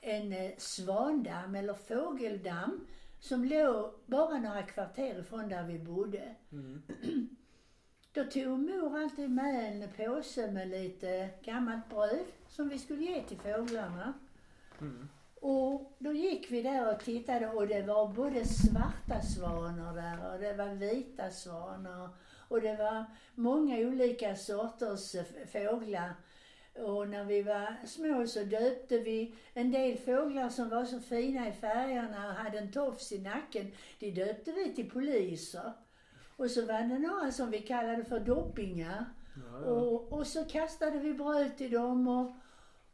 en 0.00 0.32
eh, 0.32 0.50
svandamm 0.58 1.54
eller 1.54 1.74
fågeldamm 1.74 2.86
som 3.20 3.44
låg 3.44 3.92
bara 4.06 4.38
några 4.38 4.62
kvarter 4.62 5.20
ifrån 5.20 5.48
där 5.48 5.62
vi 5.62 5.78
bodde. 5.78 6.34
Mm. 6.52 6.82
Då 8.12 8.24
tog 8.24 8.58
mor 8.58 8.98
alltid 8.98 9.30
med 9.30 9.82
en 9.82 9.88
påse 9.96 10.50
med 10.50 10.68
lite 10.68 11.28
gammalt 11.44 11.88
bröd 11.88 12.24
som 12.48 12.68
vi 12.68 12.78
skulle 12.78 13.02
ge 13.02 13.22
till 13.22 13.38
fåglarna. 13.38 14.12
Mm. 14.80 15.08
Och 15.40 15.92
då 15.98 16.12
gick 16.12 16.50
vi 16.50 16.62
där 16.62 16.94
och 16.94 17.04
tittade 17.04 17.48
och 17.48 17.68
det 17.68 17.82
var 17.82 18.08
både 18.08 18.44
svarta 18.44 19.22
svanar 19.22 19.94
där 19.94 20.32
och 20.32 20.40
det 20.40 20.52
var 20.52 20.74
vita 20.74 21.30
svanar. 21.30 22.08
Och 22.52 22.60
det 22.60 22.76
var 22.76 23.04
många 23.34 23.78
olika 23.78 24.36
sorters 24.36 25.16
fåglar. 25.52 26.14
Och 26.74 27.08
när 27.08 27.24
vi 27.24 27.42
var 27.42 27.86
små 27.86 28.26
så 28.26 28.44
döpte 28.44 28.98
vi 28.98 29.34
en 29.54 29.70
del 29.70 29.98
fåglar 29.98 30.48
som 30.48 30.68
var 30.68 30.84
så 30.84 31.00
fina 31.00 31.48
i 31.48 31.52
färgerna 31.52 32.28
och 32.28 32.34
hade 32.34 32.58
en 32.58 32.72
tofs 32.72 33.12
i 33.12 33.18
nacken. 33.18 33.72
De 33.98 34.10
döpte 34.10 34.52
vi 34.52 34.74
till 34.74 34.90
poliser. 34.90 35.72
Och 36.36 36.50
så 36.50 36.66
var 36.66 36.82
det 36.82 36.98
några 36.98 37.30
som 37.30 37.50
vi 37.50 37.58
kallade 37.58 38.04
för 38.04 38.20
doppingar. 38.20 39.04
Ja, 39.36 39.60
ja. 39.64 39.70
Och, 39.70 40.12
och 40.12 40.26
så 40.26 40.44
kastade 40.44 40.98
vi 40.98 41.14
bröd 41.14 41.56
till 41.56 41.70
dem 41.70 42.08
och, 42.08 42.32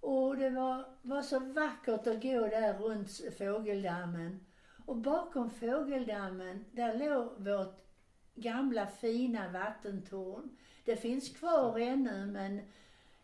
och 0.00 0.36
det 0.36 0.50
var, 0.50 0.84
var 1.02 1.22
så 1.22 1.38
vackert 1.38 2.06
att 2.06 2.22
gå 2.22 2.46
där 2.46 2.78
runt 2.78 3.10
fågeldammen. 3.38 4.40
Och 4.86 4.96
bakom 4.96 5.50
fågeldammen, 5.50 6.64
där 6.72 6.94
låg 6.94 7.44
vårt 7.44 7.87
gamla 8.40 8.86
fina 8.86 9.48
vattentorn. 9.52 10.56
Det 10.84 10.96
finns 10.96 11.28
kvar 11.36 11.78
ännu 11.78 12.26
men 12.26 12.58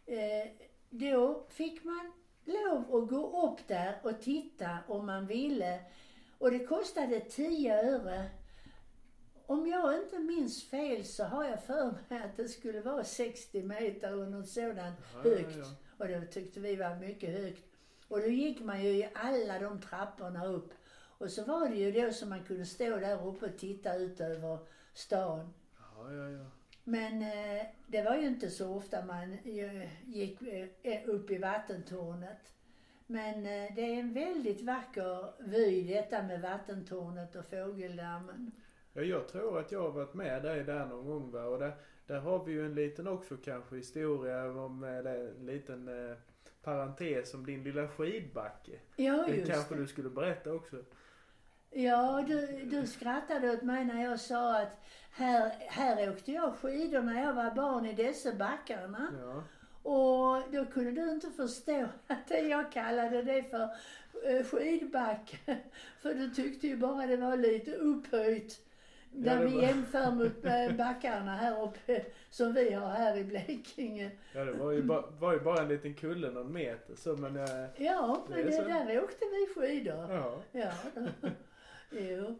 eh, 0.06 0.50
då 0.90 1.46
fick 1.48 1.84
man 1.84 2.12
lov 2.44 2.94
att 3.02 3.08
gå 3.10 3.46
upp 3.50 3.68
där 3.68 3.98
och 4.02 4.20
titta 4.20 4.78
om 4.88 5.06
man 5.06 5.26
ville. 5.26 5.80
Och 6.38 6.50
det 6.50 6.66
kostade 6.66 7.20
10 7.20 7.74
öre. 7.94 8.30
Om 9.46 9.66
jag 9.66 9.94
inte 10.02 10.18
minns 10.18 10.64
fel 10.70 11.04
så 11.04 11.24
har 11.24 11.44
jag 11.44 11.62
för 11.62 11.94
mig 12.08 12.22
att 12.22 12.36
det 12.36 12.48
skulle 12.48 12.80
vara 12.80 13.04
60 13.04 13.62
meter 13.62 14.08
eller 14.12 14.26
något 14.26 14.48
sådant 14.48 14.78
Ja, 14.78 15.20
ja, 15.24 15.30
högt. 15.30 15.56
ja. 15.56 15.64
Och 15.98 16.08
det 16.08 16.26
tyckte 16.26 16.60
vi 16.60 16.76
var 16.76 16.94
mycket 16.96 17.40
högt. 17.40 17.64
Och 18.08 18.20
då 18.20 18.26
gick 18.26 18.60
man 18.60 18.84
ju 18.84 18.90
i 18.90 19.08
alla 19.14 19.58
de 19.58 19.80
trapporna 19.80 20.46
upp. 20.46 20.72
Och 21.18 21.30
så 21.30 21.44
var 21.44 21.68
det 21.68 21.76
ju 21.76 21.92
då 21.92 22.12
som 22.12 22.28
man 22.28 22.44
kunde 22.44 22.66
stå 22.66 22.96
där 22.96 23.26
uppe 23.28 23.46
och 23.46 23.58
titta 23.58 23.94
ut 23.94 24.20
över 24.20 24.58
stan. 24.94 25.54
Ja, 25.78 26.12
ja, 26.12 26.30
ja. 26.30 26.44
Men 26.84 27.22
eh, 27.22 27.66
det 27.86 28.02
var 28.02 28.16
ju 28.16 28.26
inte 28.26 28.50
så 28.50 28.74
ofta 28.74 29.04
man 29.04 29.32
eh, 29.32 30.08
gick 30.08 30.42
eh, 30.82 30.98
upp 31.08 31.30
i 31.30 31.38
vattentornet. 31.38 32.54
Men 33.06 33.34
eh, 33.34 33.74
det 33.76 33.80
är 33.82 34.00
en 34.00 34.12
väldigt 34.14 34.62
vacker 34.62 35.32
vy 35.42 35.82
detta 35.94 36.22
med 36.22 36.40
vattentornet 36.40 37.34
och 37.36 37.44
fågeldammen. 37.46 38.50
Ja, 38.92 39.02
jag 39.02 39.28
tror 39.28 39.58
att 39.60 39.72
jag 39.72 39.82
har 39.82 39.90
varit 39.90 40.14
med 40.14 40.42
dig 40.42 40.64
där 40.64 40.86
någon 40.86 41.06
gång 41.06 41.30
va? 41.30 41.44
Och 41.44 41.58
där, 41.58 41.72
där 42.06 42.20
har 42.20 42.44
vi 42.44 42.52
ju 42.52 42.66
en 42.66 42.74
liten 42.74 43.06
också 43.08 43.36
kanske 43.36 43.76
historia 43.76 44.44
om 44.44 44.84
eh, 44.84 45.02
det- 45.02 45.30
en 45.38 45.46
liten 45.46 46.08
eh, 46.10 46.16
parentes 46.62 47.34
om 47.34 47.46
din 47.46 47.64
lilla 47.64 47.88
skidbacke. 47.88 48.78
Ja, 48.96 49.24
Det 49.28 49.36
just 49.36 49.50
kanske 49.52 49.74
det. 49.74 49.80
du 49.80 49.86
skulle 49.86 50.10
berätta 50.10 50.52
också. 50.52 50.76
Ja, 51.76 52.24
du, 52.28 52.46
du 52.64 52.86
skrattade 52.86 53.50
åt 53.52 53.62
mig 53.62 53.84
när 53.84 54.04
jag 54.04 54.20
sa 54.20 54.58
att 54.60 54.80
här, 55.10 55.52
här 55.68 56.10
åkte 56.10 56.32
jag 56.32 56.54
skidor 56.54 57.02
när 57.02 57.22
jag 57.22 57.34
var 57.34 57.50
barn 57.50 57.86
i 57.86 57.92
dessa 57.92 58.32
backarna. 58.32 59.08
Ja. 59.20 59.42
Och 59.90 60.42
då 60.52 60.64
kunde 60.64 60.90
du 60.90 61.10
inte 61.10 61.30
förstå 61.30 61.86
att 62.06 62.30
jag 62.48 62.72
kallade 62.72 63.22
det 63.22 63.42
för 63.42 63.62
eh, 64.24 64.44
skidbacke. 64.44 65.36
För 66.02 66.14
du 66.14 66.30
tyckte 66.30 66.66
ju 66.66 66.76
bara 66.76 67.06
det 67.06 67.16
var 67.16 67.36
lite 67.36 67.74
upphöjt. 67.74 68.60
Ja, 69.16 69.34
När 69.34 69.38
det 69.38 69.46
vi 69.46 69.54
var- 69.54 69.62
jämför 69.62 70.10
mot 70.10 70.44
eh, 70.44 70.76
backarna 70.76 71.36
här 71.36 71.62
uppe 71.62 72.04
som 72.30 72.52
vi 72.52 72.72
har 72.72 72.90
här 72.90 73.16
i 73.16 73.24
Blekinge. 73.24 74.10
Ja, 74.32 74.44
det 74.44 74.52
var 74.52 74.72
ju, 74.72 74.82
ba, 74.82 75.04
var 75.20 75.32
ju 75.32 75.40
bara 75.40 75.62
en 75.62 75.68
liten 75.68 75.94
kulle 75.94 76.30
någon 76.30 76.52
meter 76.52 76.94
så 76.96 77.16
men 77.16 77.36
eh, 77.36 77.44
Ja, 77.76 78.24
Det 78.28 78.34
men 78.34 78.46
det, 78.46 78.52
så. 78.52 78.62
där 78.62 79.04
åkte 79.04 79.24
vi 79.24 79.54
skidor. 79.60 80.06
ja. 80.12 80.42
Ja. 80.52 80.70
jo. 81.90 82.38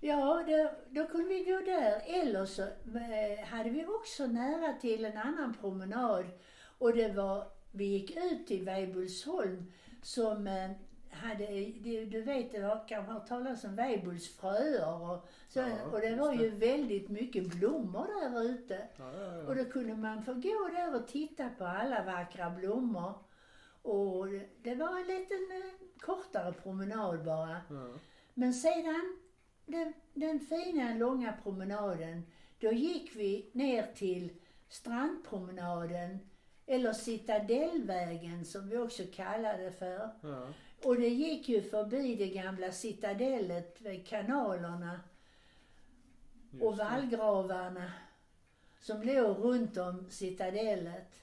Ja, 0.00 0.44
då, 0.46 0.70
då 0.90 1.06
kunde 1.06 1.28
vi 1.28 1.44
gå 1.44 1.60
där. 1.60 2.02
Eller 2.04 2.44
så 2.46 2.62
eh, 2.62 3.46
hade 3.46 3.70
vi 3.70 3.86
också 3.86 4.26
nära 4.26 4.72
till 4.72 5.04
en 5.04 5.16
annan 5.16 5.54
promenad. 5.54 6.24
Och 6.78 6.92
det 6.92 7.08
var, 7.08 7.46
vi 7.72 7.84
gick 7.84 8.16
ut 8.16 8.46
till 8.46 8.64
Weibullsholm 8.64 9.72
som 10.02 10.46
eh, 10.46 10.70
hade, 11.10 11.46
du, 11.80 12.06
du 12.06 12.22
vet, 12.22 12.52
det 12.52 12.60
var 12.60 12.88
kanske 12.88 13.12
hört 13.12 13.28
talas 13.28 13.64
om 13.64 13.76
Weibulls 13.76 14.36
fröer 14.36 15.10
och 15.10 15.28
så. 15.48 15.60
Ja, 15.60 15.66
och 15.92 16.00
det 16.00 16.16
var 16.16 16.36
det. 16.36 16.42
ju 16.42 16.50
väldigt 16.50 17.08
mycket 17.08 17.46
blommor 17.46 18.06
där 18.06 18.42
ute. 18.42 18.88
Ja, 18.96 19.12
ja, 19.12 19.46
Och 19.46 19.56
då 19.56 19.64
kunde 19.64 19.94
man 19.94 20.22
få 20.22 20.34
gå 20.34 20.68
där 20.72 20.96
och 20.96 21.08
titta 21.08 21.48
på 21.58 21.64
alla 21.64 22.04
vackra 22.04 22.50
blommor. 22.50 23.14
Och 23.82 24.26
det 24.62 24.74
var 24.74 24.98
en 25.00 25.06
liten 25.06 25.48
eh, 25.50 26.00
kortare 26.00 26.52
promenad 26.52 27.24
bara. 27.24 27.60
Men 28.34 28.54
sedan 28.54 29.18
den, 29.66 29.92
den 30.14 30.40
fina 30.40 30.94
långa 30.94 31.32
promenaden, 31.42 32.22
då 32.58 32.72
gick 32.72 33.16
vi 33.16 33.50
ner 33.52 33.86
till 33.94 34.32
strandpromenaden, 34.68 36.18
eller 36.66 36.92
Citadellvägen 36.92 38.44
som 38.44 38.68
vi 38.68 38.76
också 38.78 39.02
kallar 39.12 39.58
det 39.58 39.72
för. 39.72 40.10
Ja. 40.20 40.48
Och 40.84 40.96
det 40.96 41.08
gick 41.08 41.48
ju 41.48 41.62
förbi 41.62 42.14
det 42.14 42.28
gamla 42.28 42.72
citadellet 42.72 43.80
vid 43.80 44.06
kanalerna 44.06 45.00
och 46.60 46.66
Just 46.66 46.78
det. 46.78 46.84
vallgravarna 46.84 47.92
som 48.80 49.02
låg 49.02 49.38
runt 49.38 49.76
om 49.76 50.10
citadellet. 50.10 51.20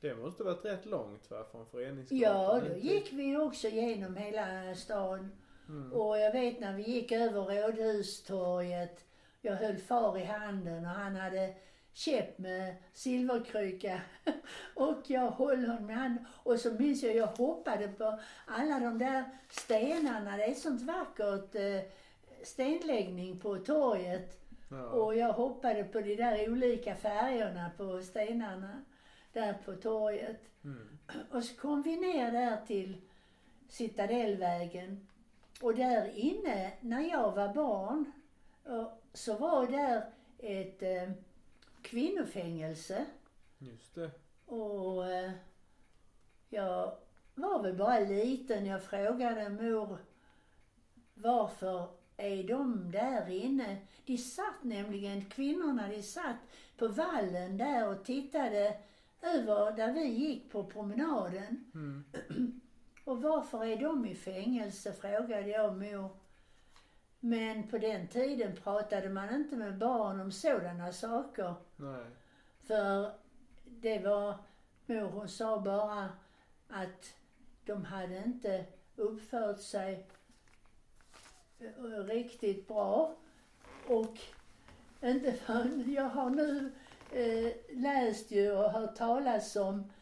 Det 0.00 0.14
måste 0.14 0.44
varit 0.44 0.64
rätt 0.64 0.86
långt 0.86 1.30
va, 1.30 1.44
från 1.50 1.66
Föreningsgatan? 1.66 2.20
Ja, 2.20 2.60
då 2.68 2.76
gick 2.76 3.12
vi 3.12 3.36
också 3.36 3.68
genom 3.68 4.16
hela 4.16 4.74
stan. 4.74 5.30
Mm. 5.68 5.92
Och 5.92 6.18
jag 6.18 6.32
vet 6.32 6.60
när 6.60 6.72
vi 6.72 6.82
gick 6.82 7.12
över 7.12 7.62
Rådhustorget, 7.62 9.04
jag 9.40 9.56
höll 9.56 9.78
far 9.78 10.18
i 10.18 10.24
handen 10.24 10.84
och 10.84 10.90
han 10.90 11.16
hade 11.16 11.54
käpp 11.92 12.38
med 12.38 12.76
silverkryka 12.92 14.00
och 14.74 14.98
jag 15.06 15.30
höll 15.30 15.66
honom 15.66 15.90
i 15.90 15.92
handen. 15.92 16.26
Och 16.32 16.60
så 16.60 16.72
minns 16.72 17.02
jag, 17.02 17.16
jag 17.16 17.26
hoppade 17.26 17.88
på 17.88 18.20
alla 18.46 18.80
de 18.80 18.98
där 18.98 19.24
stenarna. 19.50 20.36
Det 20.36 20.44
är 20.44 20.54
sånt 20.54 20.82
vackert 20.82 21.54
eh, 21.54 21.80
stenläggning 22.42 23.40
på 23.40 23.58
torget. 23.58 24.40
Ja. 24.70 24.88
Och 24.88 25.16
jag 25.16 25.32
hoppade 25.32 25.84
på 25.84 26.00
de 26.00 26.16
där 26.16 26.50
olika 26.50 26.94
färgerna 26.96 27.70
på 27.76 28.02
stenarna 28.02 28.84
där 29.32 29.54
på 29.64 29.74
torget. 29.74 30.40
Mm. 30.64 30.98
Och 31.30 31.44
så 31.44 31.56
kom 31.56 31.82
vi 31.82 31.96
ner 31.96 32.32
där 32.32 32.56
till 32.66 33.00
Citadellvägen. 33.68 35.06
Och 35.64 35.74
där 35.74 36.18
inne, 36.18 36.72
när 36.80 37.00
jag 37.00 37.32
var 37.32 37.54
barn, 37.54 38.12
eh, 38.66 38.88
så 39.12 39.36
var 39.36 39.66
där 39.66 40.10
ett 40.38 40.82
eh, 40.82 41.14
kvinnofängelse. 41.82 43.06
Just 43.58 43.94
det. 43.94 44.10
Och 44.46 45.06
eh, 45.06 45.32
jag 46.48 46.96
var 47.34 47.62
väl 47.62 47.76
bara 47.76 47.98
liten. 47.98 48.66
Jag 48.66 48.82
frågade 48.82 49.48
mor 49.48 49.98
varför 51.14 51.88
är 52.16 52.42
de 52.42 52.90
där 52.90 53.30
inne? 53.30 53.76
De 54.04 54.18
satt 54.18 54.62
nämligen, 54.62 55.24
kvinnorna, 55.24 55.88
de 55.88 56.02
satt 56.02 56.36
på 56.76 56.88
vallen 56.88 57.56
där 57.56 57.88
och 57.88 58.04
tittade 58.04 58.76
över 59.22 59.76
där 59.76 59.92
vi 59.92 60.04
gick 60.04 60.50
på 60.50 60.64
promenaden. 60.64 61.64
Mm. 61.74 62.04
Och 63.04 63.22
varför 63.22 63.64
är 63.64 63.76
de 63.76 64.06
i 64.06 64.14
fängelse? 64.14 64.92
frågade 64.92 65.48
jag 65.48 65.76
mor. 65.76 66.10
Men 67.20 67.68
på 67.68 67.78
den 67.78 68.08
tiden 68.08 68.56
pratade 68.56 69.08
man 69.08 69.34
inte 69.34 69.56
med 69.56 69.78
barn 69.78 70.20
om 70.20 70.32
sådana 70.32 70.92
saker. 70.92 71.54
Nej. 71.76 72.04
För 72.60 73.12
det 73.64 73.98
var, 73.98 74.38
mor 74.86 75.10
hon 75.10 75.28
sa 75.28 75.60
bara 75.60 76.08
att 76.68 77.14
de 77.64 77.84
hade 77.84 78.22
inte 78.24 78.64
uppfört 78.96 79.60
sig 79.60 80.06
eh, 81.58 82.04
riktigt 82.04 82.68
bra. 82.68 83.14
Och 83.86 84.18
inte 85.02 85.32
förrän 85.32 85.92
jag 85.92 86.08
har 86.08 86.30
nu 86.30 86.72
eh, 87.12 87.76
läst 87.76 88.30
ju 88.30 88.52
och 88.52 88.70
hört 88.70 88.96
talas 88.96 89.56
om 89.56 89.92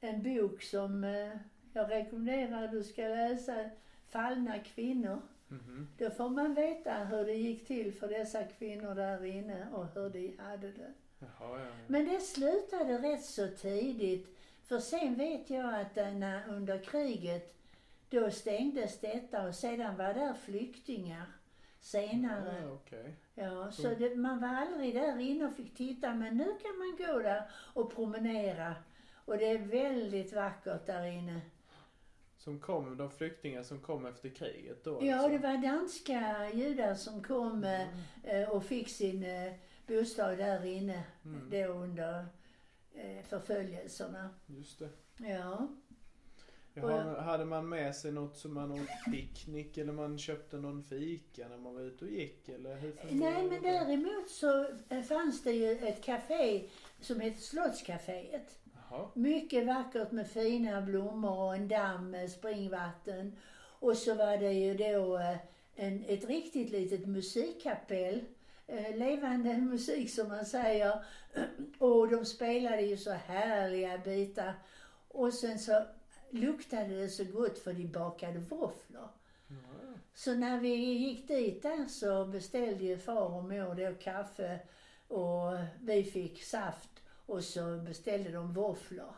en 0.00 0.22
bok 0.22 0.62
som 0.62 1.04
eh, 1.04 1.36
jag 1.72 1.90
rekommenderar 1.90 2.68
du 2.68 2.82
ska 2.82 3.02
läsa, 3.02 3.70
Fallna 4.08 4.58
kvinnor. 4.58 5.20
Mhm. 5.48 5.88
Då 5.98 6.10
får 6.10 6.28
man 6.28 6.54
veta 6.54 6.94
hur 6.94 7.24
det 7.24 7.34
gick 7.34 7.66
till 7.66 7.92
för 7.92 8.08
dessa 8.08 8.44
kvinnor 8.44 8.94
där 8.94 9.24
inne 9.24 9.66
och 9.72 9.86
hur 9.94 10.10
de 10.10 10.36
hade 10.38 10.72
det. 10.72 10.92
Jaha, 11.18 11.28
ja. 11.40 11.58
ja. 11.58 11.72
Men 11.86 12.04
det 12.04 12.20
slutade 12.20 12.98
rätt 12.98 13.24
så 13.24 13.48
tidigt. 13.48 14.38
För 14.64 14.78
sen 14.78 15.14
vet 15.14 15.50
jag 15.50 15.80
att 15.80 15.96
eh, 15.96 16.12
när, 16.12 16.48
under 16.48 16.78
kriget, 16.78 17.54
då 18.10 18.30
stängdes 18.30 19.00
detta 19.00 19.48
och 19.48 19.54
sedan 19.54 19.96
var 19.96 20.14
där 20.14 20.34
flyktingar 20.34 21.26
senare. 21.80 22.62
Ja, 22.62 22.72
okej. 22.72 23.14
Ja, 23.34 23.72
så 23.72 23.88
det, 23.88 24.16
man 24.16 24.40
var 24.40 24.48
aldrig 24.48 24.94
där 24.94 25.18
inne 25.18 25.44
och 25.44 25.56
fick 25.56 25.74
titta 25.74 26.14
men 26.14 26.36
nu 26.36 26.44
kan 26.44 26.78
man 26.78 26.96
gå 26.98 27.18
där 27.18 27.50
och 27.52 27.94
promenera. 27.94 28.74
Och 29.24 29.38
det 29.38 29.50
är 29.50 29.58
väldigt 29.58 30.32
vackert 30.32 30.86
där 30.86 31.04
inne. 31.04 31.40
Som 32.44 32.60
kom, 32.60 32.96
de 32.96 33.10
flyktingar 33.10 33.62
som 33.62 33.80
kom 33.80 34.06
efter 34.06 34.28
kriget 34.28 34.84
då 34.84 34.98
Ja, 35.02 35.14
alltså. 35.16 35.28
det 35.30 35.38
var 35.38 35.56
danska 35.62 36.50
judar 36.54 36.94
som 36.94 37.22
kom 37.22 37.64
eh, 37.64 37.86
eh, 38.22 38.48
och 38.48 38.64
fick 38.64 38.88
sin 38.88 39.24
eh, 39.24 39.52
bostad 39.86 40.38
där 40.38 40.64
inne 40.64 41.04
Mm. 41.24 41.50
då 41.50 41.72
under 41.72 42.26
förföljelserna. 43.28 44.30
Just 44.46 44.78
det. 44.78 44.88
Ja. 45.28 45.68
Jaha, 46.74 47.20
hade 47.20 47.44
man 47.44 47.68
med 47.68 47.96
sig 47.96 48.12
något 48.12 48.36
som 48.36 48.54
man 48.54 48.72
åt 48.72 49.12
picknick 49.12 49.78
eller 49.78 49.92
man 49.92 50.18
köpte 50.18 50.56
någon 50.56 50.84
fika 50.84 51.48
när 51.48 51.58
man 51.58 51.74
var 51.74 51.82
ute 51.82 52.04
och 52.04 52.10
gick 52.10 52.48
eller 52.48 52.76
hur 52.76 52.96
Nej, 53.10 53.48
men 53.50 53.62
däremot 53.62 54.30
så 54.30 54.66
fanns 55.08 55.42
det 55.42 55.52
ju 55.52 55.72
ett 55.72 56.04
café 56.04 56.68
som 57.00 57.20
hette 57.20 57.40
Slottscaféet. 57.40 58.58
Jaha. 58.92 59.08
Mycket 59.14 59.66
vackert 59.66 60.12
med 60.12 60.28
fina 60.28 60.80
blommor 60.80 61.38
och 61.38 61.54
en 61.54 61.68
damm 61.68 62.10
med 62.10 62.30
springvatten. 62.30 63.36
Och 63.78 63.96
så 63.96 64.14
var 64.14 64.36
det 64.36 64.52
ju 64.52 64.74
då 64.74 65.18
eh, 65.18 65.36
en, 65.74 66.04
ett 66.08 66.24
riktigt 66.24 66.70
litet 66.70 67.06
musikkapell. 67.06 68.24
Eh, 68.66 68.96
levande 68.96 69.56
musik 69.58 70.10
som 70.10 70.28
man 70.28 70.46
säger. 70.46 71.04
Och 71.78 72.08
de 72.08 72.24
spelade 72.24 72.82
ju 72.82 72.96
så 72.96 73.10
härliga 73.10 73.98
bitar. 73.98 74.54
Och 75.08 75.34
sen 75.34 75.58
så 75.58 75.82
luktade 76.30 77.00
det 77.00 77.08
så 77.08 77.24
gott 77.24 77.58
för 77.58 77.72
de 77.72 77.86
bakade 77.86 78.38
våfflor. 78.38 79.08
Ja, 79.48 79.54
Så 80.14 80.34
när 80.34 80.60
vi 80.60 80.74
gick 80.74 81.28
dit 81.28 81.62
där 81.62 81.86
så 81.88 82.24
beställde 82.24 82.84
ju 82.84 82.98
far 82.98 83.34
och 83.34 83.44
mor 83.44 83.74
då 83.74 83.94
kaffe 83.94 84.58
och 85.08 85.52
vi 85.80 86.04
fick 86.04 86.42
saft 86.42 87.01
och 87.26 87.44
så 87.44 87.78
beställde 87.78 88.30
de 88.30 88.52
våfflor. 88.52 89.14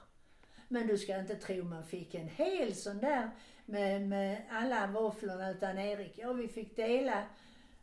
Men 0.69 0.87
du 0.87 0.99
ska 0.99 1.19
inte 1.19 1.37
tro 1.37 1.64
man 1.64 1.85
fick 1.85 2.14
en 2.14 2.29
hel 2.29 2.75
sån 2.75 2.99
där 2.99 3.31
med, 3.64 4.09
med 4.09 4.43
alla 4.51 4.87
våfflorna 4.87 5.51
utan 5.51 5.79
Erik, 5.79 6.19
ja 6.19 6.33
vi 6.33 6.49
fick 6.49 6.77
dela 6.77 7.25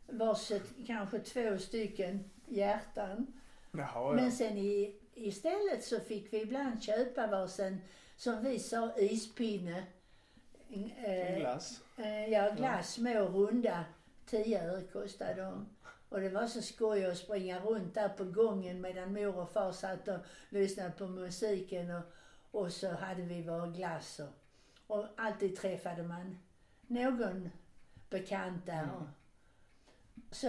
varsitt, 0.06 0.86
kanske 0.86 1.18
två 1.18 1.58
stycken 1.58 2.30
hjärtan. 2.46 3.26
Jaha, 3.72 3.86
ja. 3.94 4.12
Men 4.12 4.32
sen 4.32 4.58
i, 4.58 4.96
istället 5.14 5.84
så 5.84 6.00
fick 6.00 6.32
vi 6.32 6.42
ibland 6.42 6.82
köpa 6.82 7.26
varsin, 7.26 7.80
som 8.16 8.44
vi 8.44 8.58
sa, 8.58 8.98
ispinne. 8.98 9.84
En 11.04 11.40
glass. 11.40 11.80
Eh, 11.96 12.28
ja, 12.28 12.50
glass 12.50 12.92
små 12.92 13.20
runda. 13.20 13.84
10 14.26 14.62
öre 14.62 14.82
kostade 14.82 15.42
de. 15.42 15.66
Och 16.12 16.20
det 16.20 16.28
var 16.28 16.46
så 16.46 16.62
skoj 16.62 17.04
att 17.04 17.18
springa 17.18 17.60
runt 17.60 17.94
där 17.94 18.08
på 18.08 18.24
gången 18.24 18.80
medan 18.80 19.12
mor 19.12 19.38
och 19.38 19.52
far 19.52 19.72
satt 19.72 20.08
och 20.08 20.18
lyssnade 20.48 20.90
på 20.90 21.06
musiken 21.06 21.90
och, 21.90 22.02
och 22.50 22.72
så 22.72 22.88
hade 22.88 23.22
vi 23.22 23.42
vår 23.42 23.72
glass 23.72 24.20
och, 24.20 24.96
och 24.96 25.06
alltid 25.16 25.56
träffade 25.56 26.02
man 26.02 26.38
någon 26.86 27.50
bekant 28.10 28.66
där. 28.66 28.82
Mm. 28.82 29.08
Så, 30.30 30.48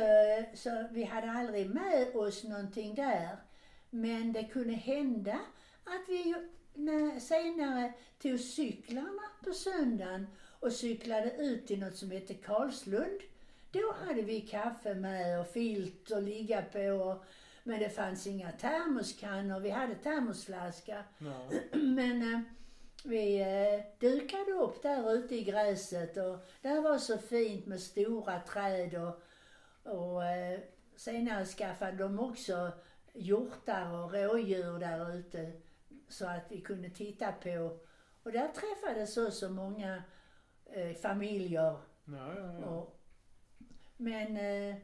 så 0.53 0.87
vi 0.91 1.03
hade 1.03 1.31
aldrig 1.31 1.69
med 1.69 2.15
oss 2.15 2.43
någonting 2.43 2.95
där. 2.95 3.37
Men 3.89 4.33
det 4.33 4.43
kunde 4.43 4.73
hända 4.73 5.39
att 5.83 6.09
vi 6.09 6.35
när, 6.73 7.19
senare 7.19 7.93
tog 8.21 8.39
cyklarna 8.39 9.23
på 9.43 9.53
söndagen 9.53 10.27
och 10.59 10.73
cyklade 10.73 11.31
ut 11.31 11.67
till 11.67 11.79
något 11.79 11.95
som 11.97 12.11
heter 12.11 12.33
Karlslund. 12.33 13.21
Då 13.73 13.93
hade 14.05 14.21
vi 14.21 14.41
kaffe 14.41 14.95
med 14.95 15.39
och 15.39 15.47
filt 15.47 16.11
att 16.11 16.23
ligga 16.23 16.61
på. 16.61 16.79
Och, 16.79 17.23
men 17.63 17.79
det 17.79 17.89
fanns 17.89 18.27
inga 18.27 18.51
termoskannor. 18.51 19.59
Vi 19.59 19.69
hade 19.69 19.95
termosflaska. 19.95 21.03
Ja. 21.17 21.49
Men 21.79 22.33
eh, 22.33 22.41
vi 23.03 23.41
eh, 23.41 23.99
dukade 23.99 24.51
upp 24.51 24.83
där 24.83 25.13
ute 25.13 25.35
i 25.35 25.43
gräset 25.43 26.17
och 26.17 26.37
där 26.61 26.81
var 26.81 26.97
så 26.97 27.17
fint 27.17 27.65
med 27.65 27.79
stora 27.79 28.39
träd 28.39 28.95
och, 28.95 29.21
och 29.93 30.25
eh, 30.25 30.59
senare 30.95 31.45
skaffade 31.45 31.97
de 31.97 32.19
också 32.19 32.71
hjortar 33.13 33.91
och 33.93 34.13
rådjur 34.13 34.79
där 34.79 35.15
ute 35.15 35.51
så 36.09 36.27
att 36.27 36.45
vi 36.49 36.61
kunde 36.61 36.89
titta 36.89 37.31
på. 37.31 37.77
Och 38.23 38.31
där 38.31 38.47
träffades 38.47 39.13
så 39.13 39.31
så 39.31 39.49
många 39.49 40.03
eh, 40.65 40.93
familjer 40.95 41.77
Ja, 42.05 42.33
ja, 42.35 42.59
ja. 42.61 42.67
och, 42.67 42.99
men 44.03 44.37
eh, 44.37 44.75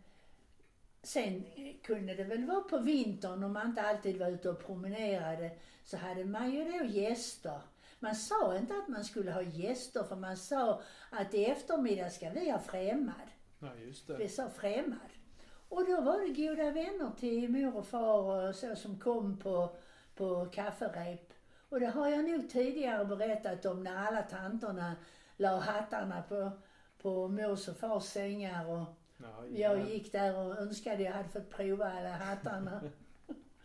sen 1.03 1.45
kunde 1.83 2.15
det 2.15 2.23
väl 2.23 2.45
vara 2.45 2.61
på 2.61 2.77
vintern 2.77 3.43
om 3.43 3.53
man 3.53 3.67
inte 3.67 3.81
alltid 3.81 4.19
var 4.19 4.27
ute 4.27 4.49
och 4.49 4.65
promenerade 4.65 5.51
så 5.83 5.97
hade 5.97 6.25
man 6.25 6.51
ju 6.51 6.63
då 6.63 6.85
gäster. 6.85 7.61
Man 7.99 8.15
sa 8.15 8.57
inte 8.57 8.73
att 8.73 8.87
man 8.87 9.03
skulle 9.03 9.31
ha 9.31 9.41
gäster 9.41 10.03
för 10.03 10.15
man 10.15 10.37
sa 10.37 10.81
att 11.09 11.33
i 11.33 11.45
eftermiddag 11.45 12.09
ska 12.09 12.29
vi 12.29 12.51
ha 12.51 12.59
främmad. 12.59 13.27
Ja, 13.59 13.75
just 13.75 14.07
det. 14.07 14.17
Vi 14.17 14.29
sa 14.29 14.49
främmad. 14.49 15.09
Och 15.69 15.85
då 15.85 16.01
var 16.01 16.27
det 16.27 16.47
goda 16.47 16.71
vänner 16.71 17.11
till 17.19 17.49
mor 17.49 17.77
och 17.77 17.87
far 17.87 18.49
och 18.49 18.55
så 18.55 18.75
som 18.75 18.99
kom 18.99 19.37
på, 19.37 19.75
på 20.15 20.45
kafferep. 20.45 21.33
Och 21.69 21.79
det 21.79 21.87
har 21.87 22.09
jag 22.09 22.29
nog 22.29 22.49
tidigare 22.49 23.05
berättat 23.05 23.65
om 23.65 23.83
när 23.83 24.07
alla 24.07 24.21
tanterna 24.21 24.95
la 25.37 25.59
hattarna 25.59 26.21
på, 26.21 26.51
på 27.01 27.27
mors 27.27 27.67
och 27.67 27.77
fars 27.77 28.03
sängar 28.03 28.69
och 28.69 28.85
Ja, 29.21 29.45
jag 29.47 29.89
gick 29.89 30.11
där 30.11 30.37
och 30.37 30.57
önskade 30.57 31.03
jag 31.03 31.11
hade 31.11 31.29
fått 31.29 31.49
prova 31.49 31.85
alla 31.91 32.09
hattarna. 32.09 32.81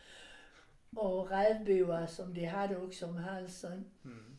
och 0.97 1.31
rävboa 1.31 2.07
som 2.07 2.35
de 2.35 2.45
hade 2.45 2.77
också 2.77 3.07
om 3.07 3.17
halsen. 3.17 3.85
Mm. 4.05 4.38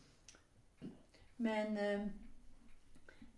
Men 1.36 1.78
eh, 1.78 2.06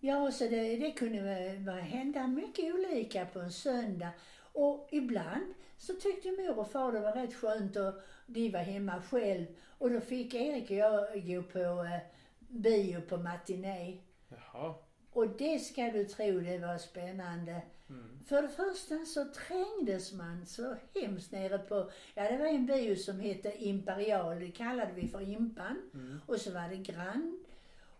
ja, 0.01 0.31
så 0.33 0.45
det, 0.45 0.77
det 0.77 0.93
kunde 0.93 1.23
väl 1.23 1.69
hända 1.69 2.27
mycket 2.27 2.75
olika 2.75 3.27
på 3.27 3.41
en 3.41 3.53
söndag. 3.53 4.11
Och 4.53 4.89
ibland 4.91 5.55
så 5.77 5.95
tyckte 5.95 6.31
mor 6.31 6.59
och 6.59 6.71
far 6.71 6.93
det 6.93 7.01
var 7.01 7.13
rätt 7.13 7.35
skönt 7.35 7.77
och 7.77 7.95
de 8.27 8.51
var 8.51 8.61
hemma 8.61 9.03
själv. 9.03 9.47
Och 9.79 9.91
då 9.91 10.01
fick 10.01 10.35
Erik 10.35 10.71
och 10.71 10.77
jag 10.77 11.27
gå 11.27 11.43
på 11.43 11.85
eh, 11.85 12.01
bio 12.39 13.01
på 13.01 13.17
matiné. 13.17 13.99
Jaha. 14.29 14.75
Och 15.19 15.29
det 15.29 15.59
ska 15.59 15.91
du 15.91 16.05
tro, 16.05 16.41
det 16.41 16.59
var 16.59 16.79
spännande. 16.79 17.63
Mm. 17.91 18.19
För 18.27 18.43
det 18.43 18.49
första 18.49 19.05
så 19.05 19.25
trängdes 19.25 20.13
man 20.13 20.47
så 20.47 20.77
hemskt 20.95 21.33
nere 21.33 21.59
på, 21.59 21.91
ja 22.15 22.23
det 22.31 22.39
var 22.39 22.47
en 22.47 22.67
bio 22.67 22.97
som 22.97 23.21
hette 23.21 23.65
Imperial, 23.65 24.41
det 24.41 24.51
kallade 24.51 24.93
vi 24.93 25.09
för 25.09 25.21
Impan. 25.21 25.91
Mm. 25.95 26.21
Och 26.27 26.41
så 26.41 26.53
var 26.53 26.69
det 26.69 26.77
Grand. 26.77 27.39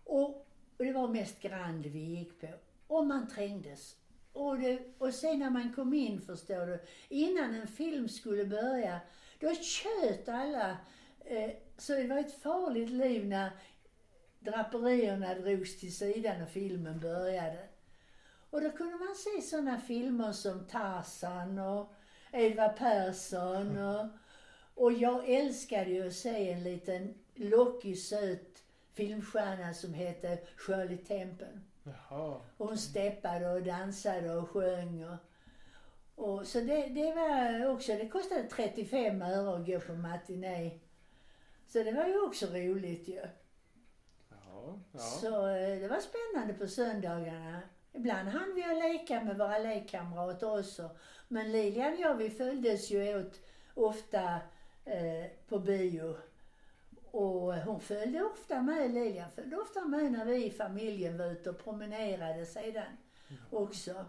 Och, 0.03 0.29
och 0.77 0.85
det 0.85 0.91
var 0.91 1.07
mest 1.07 1.41
Grand 1.41 1.85
vi 1.85 1.99
gick 1.99 2.41
på. 2.41 2.47
Och 2.87 3.05
man 3.05 3.27
trängdes. 3.27 3.95
Och, 4.33 4.57
det, 4.59 4.79
och 4.97 5.13
sen 5.13 5.39
när 5.39 5.49
man 5.49 5.73
kom 5.73 5.93
in 5.93 6.21
förstår 6.21 6.67
du, 6.67 6.79
innan 7.09 7.55
en 7.55 7.67
film 7.67 8.09
skulle 8.09 8.45
börja, 8.45 8.99
då 9.39 9.53
tjöt 9.55 10.29
alla. 10.29 10.77
Eh, 11.25 11.51
så 11.77 11.93
det 11.93 12.07
var 12.07 12.17
ett 12.17 12.41
farligt 12.41 12.89
liv 12.89 13.27
när 13.27 13.51
draperierna 14.39 15.33
drogs 15.33 15.79
till 15.79 15.97
sidan 15.97 16.41
och 16.41 16.49
filmen 16.49 16.99
började. 16.99 17.67
Och 18.49 18.61
då 18.61 18.71
kunde 18.71 18.95
man 18.95 19.15
se 19.15 19.41
sådana 19.41 19.79
filmer 19.79 20.31
som 20.31 20.65
Tarzan 20.65 21.59
och 21.59 21.93
Edvard 22.31 22.77
Persson 22.77 23.77
och, 23.77 24.05
och 24.75 24.93
jag 24.93 25.29
älskade 25.29 25.89
ju 25.89 26.07
att 26.07 26.13
se 26.13 26.51
en 26.51 26.63
liten 26.63 27.13
lockig 27.35 27.99
söt 27.99 28.63
filmstjärna 28.93 29.73
som 29.73 29.93
hette 29.93 30.37
Shirley 30.55 30.97
Temple. 30.97 31.59
Jaha. 31.83 32.41
Och 32.57 32.67
hon 32.67 32.77
steppade 32.77 33.49
och 33.51 33.63
dansade 33.63 34.35
och 34.35 34.49
sjöng 34.49 35.05
och, 35.05 35.17
och 36.15 36.47
så 36.47 36.59
det, 36.59 36.87
det 36.87 37.13
var 37.13 37.65
också, 37.69 37.91
det 37.91 38.09
kostade 38.09 38.43
35 38.43 39.21
öre 39.21 39.55
att 39.55 39.65
gå 39.65 39.79
på 39.79 39.93
matiné. 39.93 40.79
Så 41.67 41.83
det 41.83 41.91
var 41.91 42.07
ju 42.07 42.21
också 42.21 42.45
roligt 42.45 43.07
ju. 43.07 43.15
Ja. 43.15 43.27
Ja. 44.91 44.99
Så 44.99 45.47
eh, 45.47 45.79
det 45.79 45.87
var 45.87 45.99
spännande 45.99 46.53
på 46.53 46.67
söndagarna. 46.67 47.61
Ibland 47.93 48.29
hann 48.29 48.55
vi 48.55 48.63
att 48.63 48.77
leka 48.77 49.23
med 49.23 49.37
våra 49.37 49.57
lekkamrater 49.57 50.59
också. 50.59 50.89
Men 51.27 51.51
Lilian 51.51 51.93
och 51.93 51.99
jag, 51.99 52.15
vi 52.15 52.29
följdes 52.29 52.91
ju 52.91 53.19
åt 53.19 53.39
ofta 53.73 54.39
eh, 54.85 55.25
på 55.47 55.59
bio. 55.59 56.17
Och 57.11 57.53
hon 57.53 57.79
följde 57.79 58.23
ofta 58.23 58.61
med, 58.61 58.91
Lilian 58.91 59.31
följde 59.31 59.57
ofta 59.57 59.85
med 59.85 60.11
när 60.11 60.25
vi 60.25 60.45
i 60.45 60.51
familjen 60.51 61.17
var 61.17 61.25
ute 61.25 61.49
och 61.49 61.63
promenerade 61.63 62.45
sedan 62.45 62.97
också. 63.51 64.05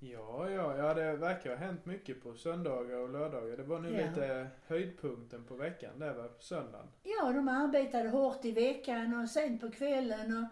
Ja, 0.00 0.50
ja, 0.50 0.76
ja, 0.76 0.94
det 0.94 1.16
verkar 1.16 1.50
ha 1.50 1.56
hänt 1.56 1.86
mycket 1.86 2.22
på 2.22 2.34
söndagar 2.34 2.96
och 2.96 3.08
lördagar. 3.10 3.56
Det 3.56 3.62
var 3.62 3.78
nu 3.78 3.90
Ja. 3.92 4.06
lite 4.08 4.48
höjdpunkten 4.66 5.44
på 5.44 5.54
veckan, 5.54 5.98
det 5.98 6.12
var 6.12 6.28
på 6.28 6.42
söndagen. 6.42 6.86
Ja, 7.02 7.32
de 7.32 7.48
arbetade 7.48 8.08
hårt 8.08 8.44
i 8.44 8.52
veckan 8.52 9.20
och 9.22 9.30
sen 9.30 9.58
på 9.58 9.70
kvällen 9.70 10.44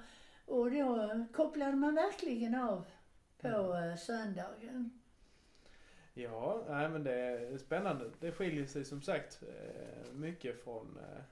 och, 0.47 0.55
och 0.59 0.71
då 0.71 1.25
kopplade 1.33 1.77
man 1.77 1.95
verkligen 1.95 2.55
av 2.55 2.85
på 3.41 3.49
eh, 3.75 3.97
söndagen. 3.97 5.01
Ja, 6.15 6.65
nej 6.69 6.89
men 6.89 7.05
det 7.05 7.13
är 7.15 7.59
spännande. 7.59 8.11
Det 8.21 8.33
skiljer 8.33 8.67
sig 8.67 8.85
som 8.85 9.03
sagt 9.03 9.43
eh, 9.43 10.13
mycket 10.13 10.65
från, 10.65 10.99
eh, 10.99 11.23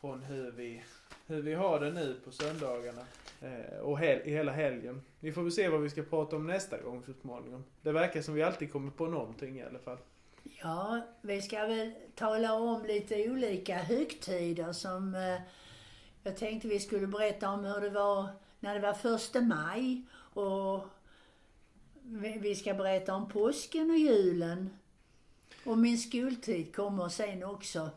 från 0.00 0.22
hur, 0.22 0.50
vi, 0.50 0.82
hur 1.30 1.42
vi 1.42 1.54
har 1.54 1.80
det 1.80 1.90
nu 1.90 2.20
på 2.24 2.32
söndagarna. 2.32 3.02
Eh, 3.42 3.78
och 3.80 3.98
hel, 3.98 4.20
i 4.24 4.30
hela 4.30 4.52
helgen. 4.52 5.02
Vi 5.20 5.32
får 5.32 5.42
väl 5.42 5.52
se 5.52 5.68
vad 5.68 5.80
vi 5.80 5.90
ska 5.90 6.02
prata 6.02 6.36
om 6.36 6.46
nästa 6.46 6.82
gång 6.82 7.02
så 7.06 7.12
småningom. 7.12 7.64
Det 7.82 7.92
verkar 7.92 8.22
som 8.22 8.34
vi 8.34 8.42
alltid 8.42 8.72
kommer 8.72 8.90
på 8.90 9.06
någonting 9.06 9.58
i 9.58 9.62
alla 9.62 9.78
fall. 9.78 9.98
Ja, 10.42 11.00
vi 11.20 11.42
ska 11.42 11.66
väl 11.66 11.92
tala 12.14 12.54
om 12.54 12.84
lite 12.84 13.30
olika 13.30 13.76
högtider 13.76 14.72
som 14.72 15.14
eh, 15.14 15.40
jag 16.22 16.36
tänkte 16.36 16.68
vi 16.68 16.80
skulle 16.80 17.06
berätta 17.06 17.50
om 17.50 17.64
hur 17.64 17.80
det 17.80 17.90
var 17.90 18.28
när 18.60 18.74
det 18.74 18.80
var 18.80 18.94
första 18.94 19.40
maj 19.40 20.02
och 20.34 20.84
vi 22.02 22.38
vi 22.38 22.54
ska 22.54 22.74
berätta 22.74 23.14
om 23.14 23.28
påsken 23.28 23.90
och 23.90 23.98
julen. 23.98 24.70
Och 25.64 25.78
min 25.78 25.98
skoltid 25.98 26.76
kommer 26.76 27.08
sen 27.08 27.44
också. 27.44 27.90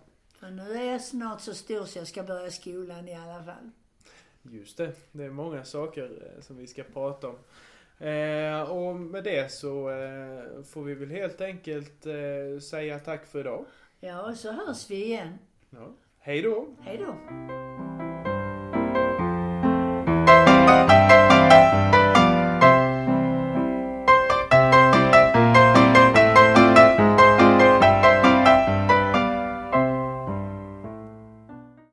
För 0.44 0.52
nu 0.52 0.74
är 0.74 0.92
jag 0.92 1.02
snart 1.02 1.42
så 1.42 1.54
stor 1.54 1.86
så 1.86 2.00
jag 2.00 2.08
ska 2.08 2.24
börja 2.24 2.52
skolan 2.52 3.08
i 3.08 3.16
alla 3.16 3.44
fall. 3.44 3.70
Just 4.42 4.78
det, 4.78 4.92
det 5.12 5.24
är 5.24 5.30
många 5.30 5.64
saker 5.64 6.04
eh, 6.04 6.42
som 6.42 6.58
vi 6.58 6.68
ska 6.68 6.84
prata 6.84 7.28
om. 7.28 7.36
Eh, 8.08 8.62
och 8.62 8.96
med 8.96 9.24
det 9.24 9.52
så 9.52 9.90
eh, 9.90 10.64
får 10.64 10.84
vi 10.84 10.94
väl 10.94 11.10
helt 11.12 11.42
enkelt 11.42 12.06
eh, 12.06 12.60
säga 12.62 13.00
tack 13.00 13.26
för 13.26 13.40
idag. 13.40 13.66
Ja, 14.00 14.30
och 14.30 14.38
så 14.38 14.52
hörs 14.52 14.90
vi 14.90 15.06
igen. 15.06 15.38
Ja. 15.70 15.94
Hej 16.20 16.42
då! 16.42 16.68
Hej 16.82 16.98
då! 16.98 17.16